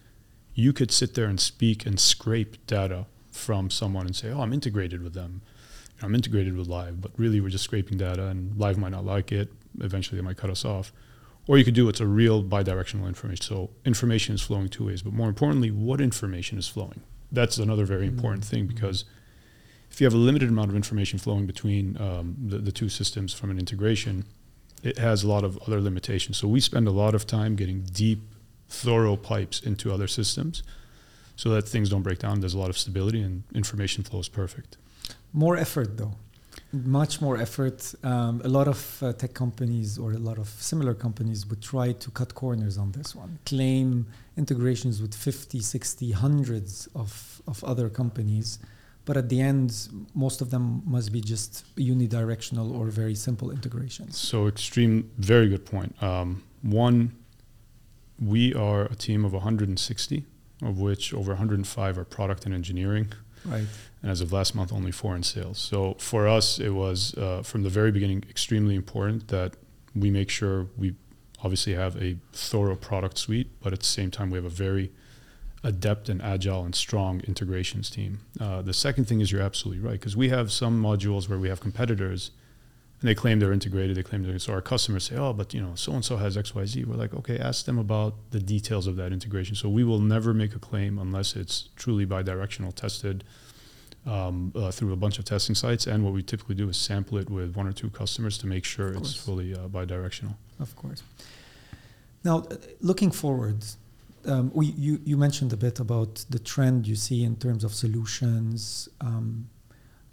you 0.54 0.72
could 0.72 0.90
sit 0.90 1.14
there 1.14 1.26
and 1.26 1.40
speak 1.40 1.86
and 1.86 1.98
scrape 1.98 2.66
data 2.66 3.06
from 3.30 3.70
someone 3.70 4.06
and 4.06 4.14
say, 4.14 4.30
"Oh, 4.30 4.40
I'm 4.40 4.52
integrated 4.52 5.02
with 5.02 5.14
them. 5.14 5.42
I'm 6.02 6.14
integrated 6.14 6.56
with 6.56 6.68
Lyve," 6.68 7.00
but 7.00 7.10
really 7.16 7.40
we're 7.40 7.48
just 7.48 7.64
scraping 7.64 7.98
data, 7.98 8.26
and 8.26 8.52
Lyve 8.54 8.76
might 8.76 8.92
not 8.92 9.04
like 9.04 9.32
it. 9.32 9.52
Eventually, 9.80 10.18
they 10.18 10.24
might 10.24 10.36
cut 10.36 10.50
us 10.50 10.64
off. 10.64 10.92
Or 11.46 11.58
you 11.58 11.64
could 11.64 11.74
do 11.74 11.88
it's 11.88 12.00
a 12.00 12.06
real 12.06 12.42
bidirectional 12.42 13.06
information. 13.06 13.42
So 13.42 13.70
information 13.84 14.34
is 14.34 14.42
flowing 14.42 14.68
two 14.68 14.86
ways, 14.86 15.02
but 15.02 15.12
more 15.12 15.28
importantly, 15.28 15.70
what 15.70 16.00
information 16.00 16.58
is 16.58 16.68
flowing? 16.68 17.02
That's 17.30 17.58
another 17.58 17.84
very 17.84 18.06
important 18.06 18.44
thing 18.44 18.66
because 18.66 19.04
if 19.90 20.00
you 20.00 20.06
have 20.06 20.14
a 20.14 20.18
limited 20.18 20.48
amount 20.48 20.70
of 20.70 20.76
information 20.76 21.18
flowing 21.18 21.46
between 21.46 22.00
um, 22.00 22.36
the, 22.38 22.58
the 22.58 22.72
two 22.72 22.88
systems 22.88 23.34
from 23.34 23.50
an 23.50 23.58
integration, 23.58 24.24
it 24.82 24.98
has 24.98 25.22
a 25.22 25.28
lot 25.28 25.44
of 25.44 25.58
other 25.66 25.80
limitations. 25.80 26.38
So 26.38 26.48
we 26.48 26.60
spend 26.60 26.88
a 26.88 26.90
lot 26.90 27.14
of 27.14 27.26
time 27.26 27.56
getting 27.56 27.82
deep, 27.82 28.22
thorough 28.68 29.16
pipes 29.16 29.60
into 29.60 29.92
other 29.92 30.08
systems 30.08 30.62
so 31.36 31.50
that 31.50 31.68
things 31.68 31.90
don't 31.90 32.02
break 32.02 32.18
down. 32.18 32.40
There's 32.40 32.54
a 32.54 32.58
lot 32.58 32.70
of 32.70 32.78
stability 32.78 33.20
and 33.20 33.44
information 33.54 34.02
flows 34.04 34.28
perfect. 34.28 34.76
More 35.32 35.56
effort, 35.56 35.96
though. 35.96 36.14
Much 36.74 37.20
more 37.20 37.36
effort. 37.38 37.94
Um, 38.02 38.42
a 38.44 38.48
lot 38.48 38.66
of 38.66 39.00
uh, 39.02 39.12
tech 39.12 39.32
companies 39.32 39.96
or 39.98 40.12
a 40.12 40.18
lot 40.18 40.38
of 40.38 40.48
similar 40.48 40.92
companies 40.92 41.46
would 41.46 41.62
try 41.62 41.92
to 41.92 42.10
cut 42.10 42.34
corners 42.34 42.78
on 42.78 42.90
this 42.92 43.14
one, 43.14 43.38
claim 43.46 44.06
integrations 44.36 45.00
with 45.00 45.14
50, 45.14 45.60
60, 45.60 46.10
hundreds 46.12 46.88
of, 46.96 47.40
of 47.46 47.62
other 47.62 47.88
companies. 47.88 48.58
But 49.04 49.16
at 49.16 49.28
the 49.28 49.40
end, 49.40 49.88
most 50.14 50.40
of 50.40 50.50
them 50.50 50.82
must 50.84 51.12
be 51.12 51.20
just 51.20 51.64
unidirectional 51.76 52.76
or 52.76 52.86
very 52.86 53.14
simple 53.14 53.50
integrations. 53.50 54.16
So, 54.18 54.48
extreme, 54.48 55.10
very 55.18 55.48
good 55.48 55.66
point. 55.66 55.94
Um, 56.02 56.42
one, 56.62 57.14
we 58.18 58.54
are 58.54 58.86
a 58.86 58.94
team 58.94 59.24
of 59.24 59.32
160, 59.32 60.24
of 60.62 60.80
which 60.80 61.12
over 61.12 61.32
105 61.32 61.98
are 61.98 62.04
product 62.04 62.46
and 62.46 62.54
engineering. 62.54 63.12
Right. 63.44 63.66
And 64.04 64.10
as 64.10 64.20
of 64.20 64.34
last 64.34 64.54
month, 64.54 64.70
only 64.70 64.92
four 64.92 65.16
in 65.16 65.22
sales. 65.22 65.56
So 65.56 65.94
for 65.94 66.28
us, 66.28 66.60
it 66.60 66.74
was 66.74 67.14
uh, 67.16 67.40
from 67.42 67.62
the 67.62 67.70
very 67.70 67.90
beginning 67.90 68.22
extremely 68.28 68.74
important 68.74 69.28
that 69.28 69.54
we 69.96 70.10
make 70.10 70.28
sure 70.28 70.66
we 70.76 70.94
obviously 71.42 71.72
have 71.72 71.96
a 71.96 72.18
thorough 72.34 72.76
product 72.76 73.16
suite, 73.16 73.48
but 73.62 73.72
at 73.72 73.78
the 73.78 73.86
same 73.86 74.10
time, 74.10 74.28
we 74.28 74.36
have 74.36 74.44
a 74.44 74.50
very 74.50 74.92
adept 75.62 76.10
and 76.10 76.20
agile 76.20 76.66
and 76.66 76.74
strong 76.74 77.22
integrations 77.26 77.88
team. 77.88 78.20
Uh, 78.38 78.60
the 78.60 78.74
second 78.74 79.06
thing 79.06 79.22
is 79.22 79.32
you're 79.32 79.40
absolutely 79.40 79.82
right 79.82 79.98
because 79.98 80.14
we 80.14 80.28
have 80.28 80.52
some 80.52 80.82
modules 80.82 81.26
where 81.26 81.38
we 81.38 81.48
have 81.48 81.60
competitors 81.60 82.30
and 83.00 83.08
they 83.08 83.14
claim 83.14 83.38
they're 83.40 83.54
integrated. 83.54 83.96
They 83.96 84.02
claim 84.02 84.22
they're 84.22 84.38
so 84.38 84.52
our 84.52 84.60
customers 84.60 85.04
say, 85.04 85.16
"Oh, 85.16 85.32
but 85.32 85.54
you 85.54 85.62
know, 85.62 85.74
so 85.76 85.92
and 85.92 86.04
so 86.04 86.18
has 86.18 86.36
X, 86.36 86.54
Y, 86.54 86.66
Z." 86.66 86.84
We're 86.84 86.96
like, 86.96 87.14
"Okay, 87.14 87.38
ask 87.38 87.64
them 87.64 87.78
about 87.78 88.16
the 88.32 88.40
details 88.40 88.86
of 88.86 88.96
that 88.96 89.12
integration." 89.12 89.56
So 89.56 89.70
we 89.70 89.82
will 89.82 89.98
never 89.98 90.34
make 90.34 90.54
a 90.54 90.58
claim 90.58 90.98
unless 90.98 91.36
it's 91.36 91.70
truly 91.74 92.04
bidirectional 92.04 92.74
tested 92.74 93.24
um, 94.06 94.52
uh, 94.54 94.70
through 94.70 94.92
a 94.92 94.96
bunch 94.96 95.18
of 95.18 95.24
testing 95.24 95.54
sites. 95.54 95.86
And 95.86 96.04
what 96.04 96.12
we 96.12 96.22
typically 96.22 96.54
do 96.54 96.68
is 96.68 96.76
sample 96.76 97.18
it 97.18 97.30
with 97.30 97.56
one 97.56 97.66
or 97.66 97.72
two 97.72 97.90
customers 97.90 98.38
to 98.38 98.46
make 98.46 98.64
sure 98.64 98.88
it's 98.92 99.14
fully 99.14 99.54
uh, 99.54 99.68
bidirectional. 99.68 100.34
Of 100.60 100.76
course. 100.76 101.02
Now, 102.22 102.38
uh, 102.38 102.56
looking 102.80 103.10
forward, 103.10 103.64
um, 104.26 104.50
we, 104.54 104.66
you, 104.66 105.00
you 105.04 105.16
mentioned 105.16 105.52
a 105.52 105.56
bit 105.56 105.80
about 105.80 106.24
the 106.30 106.38
trend 106.38 106.86
you 106.86 106.96
see 106.96 107.24
in 107.24 107.36
terms 107.36 107.64
of 107.64 107.74
solutions. 107.74 108.88
Um, 109.00 109.48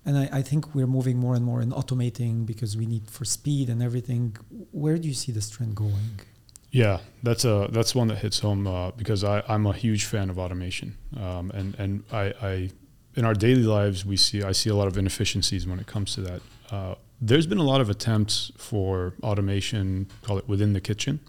and 0.06 0.18
I, 0.18 0.30
I, 0.34 0.42
think 0.42 0.74
we're 0.74 0.88
moving 0.88 1.18
more 1.18 1.36
and 1.36 1.46
more 1.46 1.62
in 1.62 1.72
automating 1.72 2.46
because 2.46 2.76
we 2.76 2.88
need 2.88 3.10
for 3.10 3.24
speed 3.24 3.70
and 3.70 3.84
everything. 3.84 4.36
Where 4.72 4.98
do 4.98 5.08
you 5.08 5.14
see 5.14 5.32
this 5.32 5.50
trend 5.50 5.76
going? 5.76 6.20
Yeah, 6.72 7.00
that's 7.22 7.46
a 7.46 7.68
that's 7.72 7.94
one 7.94 8.08
that 8.08 8.20
hits 8.20 8.40
home 8.40 8.66
uh, 8.66 8.92
because 8.92 9.24
I, 9.24 9.44
I'm 9.48 9.66
a 9.68 9.74
huge 9.74 10.06
fan 10.06 10.30
of 10.30 10.40
automation, 10.40 10.98
um, 11.18 11.52
and 11.52 11.76
and 11.78 12.04
I, 12.14 12.34
I 12.42 12.70
in 13.16 13.26
our 13.26 13.34
daily 13.34 13.64
lives 13.64 14.06
we 14.06 14.18
see 14.18 14.44
I 14.44 14.52
see 14.52 14.70
a 14.70 14.76
lot 14.76 14.88
of 14.88 14.98
inefficiencies 14.98 15.68
when 15.68 15.80
it 15.80 15.88
comes 15.88 16.16
to 16.16 16.22
that. 16.22 16.42
Uh, 16.70 16.96
there's 17.22 17.46
been 17.46 17.60
a 17.60 17.64
lot 17.64 17.82
of 17.82 17.90
attempts 17.90 18.52
for 18.58 19.14
automation, 19.22 20.08
call 20.24 20.38
it 20.38 20.48
within 20.48 20.74
the 20.74 20.82
kitchen. 20.82 21.20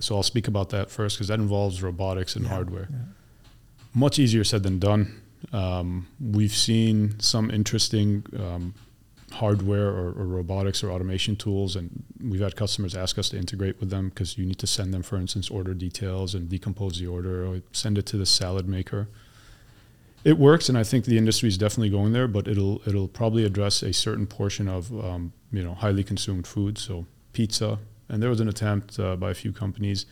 So 0.00 0.16
I'll 0.16 0.22
speak 0.22 0.48
about 0.48 0.70
that 0.70 0.90
first 0.90 1.16
because 1.16 1.28
that 1.28 1.38
involves 1.38 1.82
robotics 1.82 2.36
and 2.36 2.44
yeah, 2.44 2.50
hardware. 2.50 2.88
Yeah. 2.90 2.98
Much 3.94 4.18
easier 4.18 4.44
said 4.44 4.62
than 4.62 4.78
done. 4.78 5.20
Um, 5.52 6.08
we've 6.20 6.52
seen 6.52 7.18
some 7.20 7.50
interesting 7.50 8.24
um, 8.38 8.74
hardware 9.32 9.88
or, 9.88 10.08
or, 10.08 10.26
robotics 10.26 10.82
or 10.82 10.90
automation 10.90 11.36
tools, 11.36 11.76
and 11.76 12.04
we've 12.22 12.40
had 12.40 12.56
customers 12.56 12.96
ask 12.96 13.18
us 13.18 13.28
to 13.30 13.38
integrate 13.38 13.78
with 13.78 13.90
them 13.90 14.08
because 14.08 14.36
you 14.36 14.44
need 14.46 14.58
to 14.58 14.66
send 14.66 14.92
them, 14.92 15.02
for 15.02 15.16
instance, 15.16 15.48
order 15.48 15.74
details 15.74 16.34
and 16.34 16.48
decompose 16.48 16.98
the 16.98 17.06
order, 17.06 17.46
or 17.46 17.60
send 17.72 17.98
it 17.98 18.06
to 18.06 18.16
the 18.16 18.26
salad 18.26 18.68
maker. 18.68 19.08
It 20.28 20.36
works, 20.36 20.68
and 20.68 20.76
I 20.76 20.84
think 20.84 21.06
the 21.06 21.16
industry 21.16 21.48
is 21.48 21.56
definitely 21.56 21.88
going 21.88 22.12
there, 22.12 22.28
but 22.28 22.46
it'll 22.46 22.82
it'll 22.86 23.08
probably 23.08 23.46
address 23.46 23.82
a 23.82 23.94
certain 23.94 24.26
portion 24.26 24.68
of 24.68 24.92
um, 25.02 25.32
you 25.50 25.64
know 25.64 25.72
highly 25.72 26.04
consumed 26.04 26.46
food, 26.46 26.76
so 26.76 27.06
pizza, 27.32 27.78
and 28.10 28.22
there 28.22 28.28
was 28.28 28.38
an 28.38 28.46
attempt 28.46 29.00
uh, 29.00 29.16
by 29.16 29.30
a 29.30 29.34
few 29.34 29.54
companies. 29.54 30.04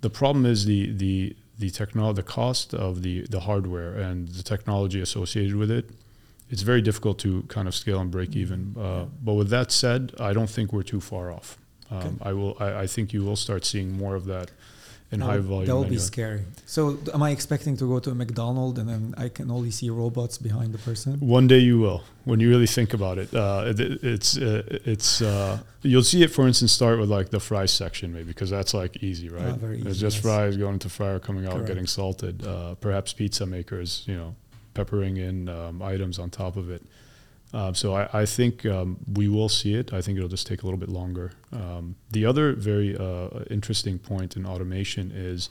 The 0.00 0.10
problem 0.10 0.46
is 0.46 0.64
the 0.64 0.90
the 0.90 1.36
the 1.60 1.70
technology, 1.70 2.16
the 2.16 2.24
cost 2.24 2.74
of 2.74 3.02
the 3.02 3.24
the 3.30 3.38
hardware 3.38 3.92
and 3.92 4.26
the 4.26 4.42
technology 4.42 5.00
associated 5.00 5.54
with 5.54 5.70
it. 5.70 5.90
It's 6.50 6.62
very 6.62 6.82
difficult 6.82 7.20
to 7.20 7.42
kind 7.42 7.68
of 7.68 7.74
scale 7.76 8.00
and 8.00 8.10
break 8.10 8.30
mm-hmm. 8.30 8.40
even. 8.40 8.76
Uh, 8.76 9.04
but 9.22 9.34
with 9.34 9.50
that 9.50 9.70
said, 9.70 10.12
I 10.18 10.32
don't 10.32 10.50
think 10.50 10.72
we're 10.72 10.82
too 10.82 11.00
far 11.00 11.30
off. 11.30 11.56
Um. 11.88 12.18
I 12.20 12.32
will. 12.32 12.56
I, 12.58 12.68
I, 12.80 12.86
think 12.88 13.12
you 13.12 13.22
will 13.22 13.36
start 13.36 13.64
seeing 13.64 13.92
more 13.92 14.16
of 14.16 14.24
that 14.24 14.50
in 15.12 15.20
high 15.20 15.38
volume. 15.38 15.66
That 15.66 15.76
would 15.76 15.90
be 15.90 15.98
scary. 15.98 16.40
So, 16.64 16.98
am 17.12 17.22
I 17.22 17.30
expecting 17.30 17.76
to 17.76 17.86
go 17.86 17.98
to 18.00 18.10
a 18.10 18.14
McDonald's 18.14 18.78
and 18.78 18.88
then 18.88 19.14
I 19.18 19.28
can 19.28 19.50
only 19.50 19.70
see 19.70 19.90
robots 19.90 20.38
behind 20.38 20.72
the 20.72 20.78
person? 20.78 21.20
One 21.20 21.46
day 21.46 21.58
you 21.58 21.78
will, 21.78 22.02
when 22.24 22.40
you 22.40 22.48
really 22.48 22.66
think 22.66 22.94
about 22.94 23.18
it. 23.18 23.32
Uh, 23.34 23.64
it 23.66 23.80
it's 24.02 24.38
uh, 24.38 24.62
it's 24.86 25.20
uh, 25.20 25.58
you'll 25.82 26.02
see 26.02 26.22
it, 26.22 26.28
for 26.28 26.46
instance, 26.46 26.72
start 26.72 26.98
with 26.98 27.10
like 27.10 27.28
the 27.28 27.40
fries 27.40 27.70
section, 27.70 28.12
maybe 28.12 28.28
because 28.28 28.48
that's 28.50 28.72
like 28.72 29.02
easy, 29.02 29.28
right? 29.28 29.52
Ah, 29.52 29.56
very 29.56 29.78
easy, 29.78 29.88
it's 29.88 29.98
just 29.98 30.16
yes. 30.16 30.24
fries 30.24 30.56
going 30.56 30.74
into 30.74 30.88
fryer, 30.88 31.18
coming 31.18 31.44
out, 31.44 31.52
Correct. 31.52 31.68
getting 31.68 31.86
salted. 31.86 32.46
Uh, 32.46 32.74
perhaps 32.76 33.12
pizza 33.12 33.44
makers, 33.44 34.04
you 34.06 34.16
know, 34.16 34.34
peppering 34.72 35.18
in 35.18 35.48
um, 35.50 35.82
items 35.82 36.18
on 36.18 36.30
top 36.30 36.56
of 36.56 36.70
it. 36.70 36.82
Uh, 37.52 37.72
so 37.72 37.94
I, 37.94 38.08
I 38.12 38.26
think 38.26 38.64
um, 38.64 38.98
we 39.12 39.28
will 39.28 39.48
see 39.48 39.74
it. 39.74 39.92
I 39.92 40.00
think 40.00 40.16
it'll 40.16 40.28
just 40.28 40.46
take 40.46 40.62
a 40.62 40.66
little 40.66 40.78
bit 40.78 40.88
longer. 40.88 41.32
Um, 41.52 41.96
the 42.10 42.24
other 42.24 42.54
very 42.54 42.96
uh, 42.96 43.44
interesting 43.50 43.98
point 43.98 44.36
in 44.36 44.46
automation 44.46 45.12
is 45.14 45.50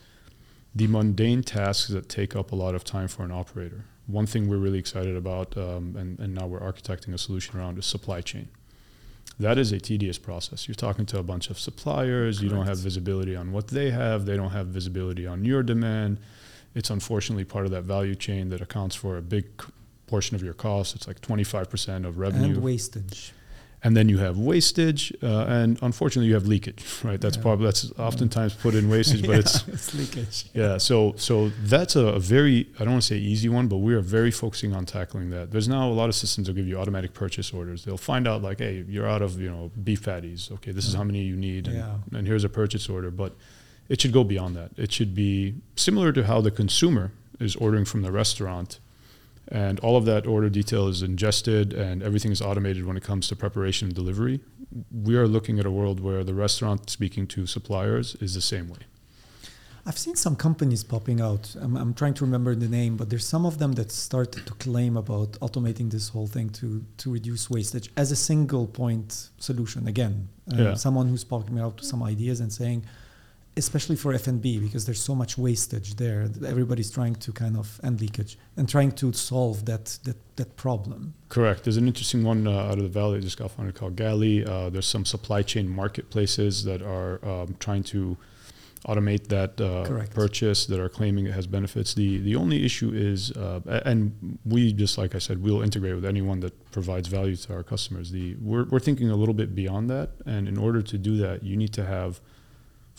the 0.73 0.87
mundane 0.87 1.43
tasks 1.43 1.89
that 1.89 2.09
take 2.09 2.35
up 2.35 2.51
a 2.51 2.55
lot 2.55 2.73
of 2.73 2.83
time 2.83 3.07
for 3.07 3.23
an 3.23 3.31
operator. 3.31 3.85
One 4.07 4.25
thing 4.25 4.49
we're 4.49 4.57
really 4.57 4.79
excited 4.79 5.15
about, 5.15 5.55
um, 5.57 5.95
and, 5.95 6.19
and 6.19 6.33
now 6.33 6.47
we're 6.47 6.59
architecting 6.59 7.13
a 7.13 7.17
solution 7.17 7.59
around, 7.59 7.77
is 7.77 7.85
supply 7.85 8.21
chain. 8.21 8.49
That 9.39 9.57
is 9.57 9.71
a 9.71 9.79
tedious 9.79 10.17
process. 10.17 10.67
You're 10.67 10.75
talking 10.75 11.05
to 11.07 11.19
a 11.19 11.23
bunch 11.23 11.49
of 11.49 11.59
suppliers. 11.59 12.39
Correct. 12.39 12.51
You 12.51 12.57
don't 12.57 12.67
have 12.67 12.79
visibility 12.79 13.35
on 13.35 13.51
what 13.51 13.67
they 13.67 13.91
have. 13.91 14.25
They 14.25 14.35
don't 14.35 14.51
have 14.51 14.67
visibility 14.67 15.27
on 15.27 15.45
your 15.45 15.61
demand. 15.61 16.19
It's 16.73 16.89
unfortunately 16.89 17.45
part 17.45 17.65
of 17.65 17.71
that 17.71 17.83
value 17.83 18.15
chain 18.15 18.49
that 18.49 18.61
accounts 18.61 18.95
for 18.95 19.17
a 19.17 19.21
big 19.21 19.45
portion 20.11 20.35
of 20.35 20.43
your 20.43 20.53
cost. 20.53 20.93
It's 20.95 21.07
like 21.07 21.21
25% 21.21 22.05
of 22.05 22.19
revenue. 22.19 22.55
And 22.55 22.63
wastage. 22.63 23.31
And 23.83 23.97
then 23.97 24.09
you 24.09 24.19
have 24.19 24.37
wastage, 24.37 25.11
uh, 25.23 25.45
and 25.47 25.79
unfortunately, 25.81 26.27
you 26.27 26.35
have 26.35 26.45
leakage, 26.45 26.85
right? 27.03 27.19
That's 27.19 27.37
yeah. 27.37 27.41
probably 27.41 27.65
that's 27.65 27.91
oftentimes 27.97 28.53
put 28.53 28.75
in 28.75 28.89
wastage, 28.95 29.21
but 29.23 29.31
yeah, 29.31 29.39
it's, 29.39 29.67
it's 29.67 29.93
leakage. 29.95 30.45
Yeah, 30.53 30.77
so 30.77 31.15
so 31.17 31.49
that's 31.63 31.95
a, 31.95 32.05
a, 32.19 32.19
very 32.19 32.67
I 32.75 32.83
don't 32.83 32.91
want 32.91 33.01
to 33.01 33.07
say 33.07 33.15
easy 33.15 33.49
one, 33.49 33.67
but 33.67 33.77
we 33.77 33.95
are 33.95 34.01
very 34.01 34.29
focusing 34.29 34.75
on 34.75 34.85
tackling 34.85 35.31
that. 35.31 35.49
There's 35.49 35.67
now 35.67 35.89
a 35.89 35.95
lot 36.01 36.09
of 36.09 36.15
systems 36.15 36.45
that 36.45 36.53
give 36.53 36.67
you 36.67 36.77
automatic 36.77 37.15
purchase 37.15 37.51
orders. 37.51 37.83
They'll 37.83 37.97
find 37.97 38.27
out 38.27 38.43
like, 38.43 38.59
hey, 38.59 38.85
you're 38.87 39.09
out 39.09 39.23
of 39.23 39.41
you 39.41 39.49
know 39.49 39.71
beef 39.83 40.05
patties. 40.05 40.51
Okay, 40.51 40.71
this 40.71 40.85
is 40.85 40.93
how 40.93 41.03
many 41.03 41.23
you 41.23 41.35
need, 41.35 41.65
and, 41.65 41.77
yeah. 41.77 41.95
and 42.15 42.27
here's 42.27 42.43
a 42.43 42.49
purchase 42.49 42.87
order. 42.87 43.09
But 43.09 43.35
it 43.89 43.99
should 43.99 44.13
go 44.13 44.23
beyond 44.23 44.55
that. 44.57 44.71
It 44.77 44.91
should 44.91 45.15
be 45.15 45.55
similar 45.75 46.11
to 46.11 46.25
how 46.25 46.39
the 46.39 46.51
consumer 46.51 47.13
is 47.39 47.55
ordering 47.55 47.85
from 47.85 48.03
the 48.03 48.11
restaurant 48.11 48.79
and 49.51 49.79
all 49.81 49.97
of 49.97 50.05
that 50.05 50.25
order 50.25 50.49
detail 50.49 50.87
is 50.87 51.01
ingested 51.03 51.73
and 51.73 52.01
everything 52.01 52.31
is 52.31 52.41
automated 52.41 52.85
when 52.85 52.95
it 52.97 53.03
comes 53.03 53.27
to 53.27 53.35
preparation 53.35 53.87
and 53.89 53.95
delivery. 53.95 54.39
We 55.09 55.17
are 55.17 55.27
looking 55.27 55.59
at 55.59 55.65
a 55.65 55.71
world 55.71 55.99
where 55.99 56.23
the 56.23 56.33
restaurant 56.33 56.89
speaking 56.89 57.27
to 57.27 57.45
suppliers 57.45 58.15
is 58.21 58.33
the 58.33 58.41
same 58.41 58.69
way. 58.69 58.79
I've 59.85 59.97
seen 59.97 60.15
some 60.15 60.35
companies 60.35 60.83
popping 60.83 61.19
out. 61.19 61.55
I'm, 61.59 61.75
I'm 61.75 61.93
trying 61.95 62.13
to 62.13 62.23
remember 62.23 62.53
the 62.55 62.67
name, 62.67 62.95
but 62.97 63.09
there's 63.09 63.25
some 63.25 63.45
of 63.47 63.57
them 63.57 63.71
that 63.73 63.91
started 63.91 64.45
to 64.45 64.53
claim 64.53 64.95
about 64.95 65.31
automating 65.41 65.89
this 65.91 66.09
whole 66.09 66.27
thing 66.27 66.49
to 66.59 66.85
to 66.97 67.11
reduce 67.11 67.49
wastage 67.49 67.89
as 67.97 68.11
a 68.11 68.15
single 68.15 68.67
point 68.67 69.29
solution. 69.39 69.87
Again, 69.87 70.29
um, 70.51 70.59
Yeah. 70.59 70.73
someone 70.75 71.07
who's 71.09 71.23
popping 71.23 71.57
out 71.59 71.77
to 71.79 71.83
some 71.83 72.03
ideas 72.03 72.39
and 72.41 72.53
saying, 72.53 72.85
especially 73.57 73.95
for 73.95 74.13
F&B, 74.13 74.59
because 74.59 74.85
there's 74.85 75.01
so 75.01 75.13
much 75.13 75.37
wastage 75.37 75.95
there. 75.95 76.29
Everybody's 76.45 76.89
trying 76.89 77.15
to 77.15 77.31
kind 77.31 77.57
of 77.57 77.79
and 77.83 77.99
leakage 77.99 78.37
and 78.55 78.67
trying 78.67 78.91
to 78.93 79.11
solve 79.13 79.65
that 79.65 79.99
that 80.03 80.17
that 80.37 80.55
problem. 80.55 81.13
Correct. 81.29 81.63
There's 81.63 81.77
an 81.77 81.87
interesting 81.87 82.23
one 82.23 82.47
uh, 82.47 82.51
out 82.51 82.77
of 82.77 82.83
the 82.83 82.89
valley 82.89 83.19
that 83.19 83.25
just 83.25 83.37
got 83.37 83.51
founded 83.51 83.75
called 83.75 83.95
Galley. 83.95 84.45
Uh, 84.45 84.69
there's 84.69 84.87
some 84.87 85.05
supply 85.05 85.41
chain 85.41 85.67
marketplaces 85.67 86.63
that 86.63 86.81
are 86.81 87.23
um, 87.25 87.55
trying 87.59 87.83
to 87.83 88.17
automate 88.87 89.27
that 89.27 89.61
uh, 89.61 89.83
purchase 90.13 90.65
that 90.65 90.79
are 90.79 90.89
claiming 90.89 91.27
it 91.27 91.33
has 91.33 91.45
benefits. 91.45 91.93
The 91.93 92.19
the 92.19 92.35
only 92.35 92.65
issue 92.65 92.91
is, 92.93 93.31
uh, 93.31 93.81
and 93.85 94.39
we 94.45 94.73
just 94.73 94.97
like 94.97 95.13
I 95.13 95.19
said, 95.19 95.43
we'll 95.43 95.61
integrate 95.61 95.95
with 95.95 96.05
anyone 96.05 96.39
that 96.39 96.71
provides 96.71 97.07
value 97.07 97.35
to 97.35 97.53
our 97.53 97.63
customers. 97.63 98.11
The 98.11 98.35
we're 98.35 98.65
we're 98.65 98.79
thinking 98.79 99.09
a 99.09 99.15
little 99.15 99.35
bit 99.35 99.53
beyond 99.53 99.89
that, 99.89 100.11
and 100.25 100.47
in 100.47 100.57
order 100.57 100.81
to 100.81 100.97
do 100.97 101.17
that, 101.17 101.43
you 101.43 101.57
need 101.57 101.73
to 101.73 101.85
have 101.85 102.21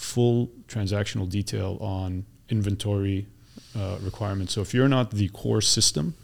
full 0.02 0.50
transactional 0.68 1.28
detail 1.28 1.78
on 1.80 2.24
inventory 2.48 3.26
uh, 3.76 3.96
requirements. 4.02 4.52
So 4.52 4.60
if 4.60 4.74
you're 4.74 4.88
not 4.88 5.10
the 5.12 5.28
core 5.28 5.60
system, 5.60 6.14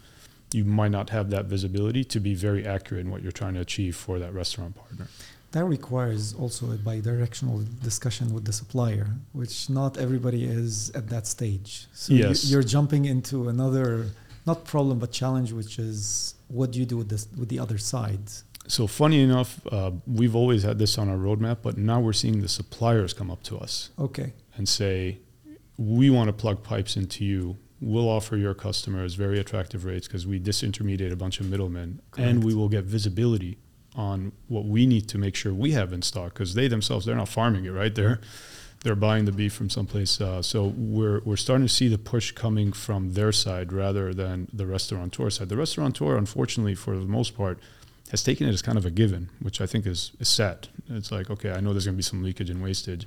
you 0.52 0.64
might 0.64 0.90
not 0.90 1.10
have 1.10 1.30
that 1.30 1.44
visibility 1.46 2.04
to 2.04 2.20
be 2.20 2.34
very 2.34 2.66
accurate 2.66 3.04
in 3.04 3.10
what 3.10 3.22
you're 3.22 3.32
trying 3.32 3.54
to 3.54 3.60
achieve 3.60 3.94
for 3.96 4.18
that 4.18 4.32
restaurant 4.34 4.74
partner. 4.76 5.08
That 5.52 5.64
requires 5.64 6.34
also 6.34 6.72
a 6.72 6.76
bi-directional 6.76 7.64
discussion 7.82 8.34
with 8.34 8.44
the 8.44 8.52
supplier, 8.52 9.08
which 9.32 9.70
not 9.70 9.96
everybody 9.96 10.44
is 10.44 10.90
at 10.90 11.08
that 11.08 11.26
stage. 11.26 11.86
So 11.94 12.12
Yes. 12.12 12.50
you're 12.50 12.62
jumping 12.62 13.06
into 13.06 13.48
another 13.48 14.10
not 14.46 14.64
problem 14.64 14.98
but 14.98 15.10
challenge, 15.12 15.52
which 15.52 15.78
is 15.78 16.34
what 16.48 16.70
do 16.72 16.78
you 16.80 16.86
do 16.86 16.96
with 16.96 17.08
this 17.08 17.28
with 17.40 17.48
the 17.48 17.58
other 17.58 17.78
side? 17.78 18.26
So 18.68 18.86
funny 18.86 19.22
enough, 19.22 19.66
uh, 19.72 19.92
we've 20.06 20.36
always 20.36 20.62
had 20.62 20.78
this 20.78 20.98
on 20.98 21.08
our 21.08 21.16
roadmap, 21.16 21.58
but 21.62 21.78
now 21.78 22.00
we're 22.00 22.12
seeing 22.12 22.42
the 22.42 22.48
suppliers 22.48 23.14
come 23.14 23.30
up 23.30 23.42
to 23.44 23.58
us 23.58 23.90
Okay, 23.98 24.34
and 24.56 24.68
say, 24.68 25.18
"We 25.78 26.10
want 26.10 26.28
to 26.28 26.34
plug 26.34 26.62
pipes 26.62 26.96
into 26.96 27.24
you. 27.24 27.56
We'll 27.80 28.08
offer 28.08 28.36
your 28.36 28.54
customers 28.54 29.14
very 29.14 29.38
attractive 29.38 29.84
rates 29.84 30.06
because 30.06 30.26
we 30.26 30.38
disintermediate 30.38 31.12
a 31.12 31.16
bunch 31.16 31.40
of 31.40 31.48
middlemen, 31.48 32.00
and 32.16 32.44
we 32.44 32.54
will 32.54 32.68
get 32.68 32.84
visibility 32.84 33.56
on 33.94 34.32
what 34.48 34.64
we 34.64 34.86
need 34.86 35.08
to 35.08 35.18
make 35.18 35.34
sure 35.34 35.52
we 35.54 35.72
have 35.72 35.92
in 35.92 36.02
stock 36.02 36.34
because 36.34 36.54
they 36.54 36.68
themselves 36.68 37.06
they're 37.06 37.16
not 37.16 37.28
farming 37.28 37.64
it, 37.64 37.70
right? 37.70 37.94
They're 37.94 38.20
they're 38.84 38.94
buying 38.94 39.24
the 39.24 39.32
beef 39.32 39.52
from 39.54 39.70
someplace. 39.70 40.20
Uh, 40.20 40.42
so 40.42 40.66
we're 40.76 41.20
we're 41.24 41.36
starting 41.36 41.66
to 41.66 41.72
see 41.72 41.88
the 41.88 41.98
push 41.98 42.32
coming 42.32 42.72
from 42.72 43.14
their 43.14 43.32
side 43.32 43.72
rather 43.72 44.12
than 44.12 44.48
the 44.52 44.66
restaurateur 44.66 45.30
side. 45.30 45.48
The 45.48 45.56
restaurateur, 45.56 46.16
unfortunately, 46.16 46.74
for 46.74 46.96
the 46.96 47.06
most 47.06 47.34
part, 47.36 47.58
has 48.10 48.22
taken 48.22 48.48
it 48.48 48.52
as 48.52 48.62
kind 48.62 48.78
of 48.78 48.86
a 48.86 48.90
given, 48.90 49.28
which 49.40 49.60
I 49.60 49.66
think 49.66 49.86
is, 49.86 50.12
is 50.18 50.28
sad. 50.28 50.68
It's 50.88 51.12
like, 51.12 51.30
okay, 51.30 51.50
I 51.50 51.60
know 51.60 51.72
there's 51.72 51.84
going 51.84 51.94
to 51.94 51.98
be 51.98 52.02
some 52.02 52.22
leakage 52.22 52.50
and 52.50 52.62
wastage. 52.62 53.06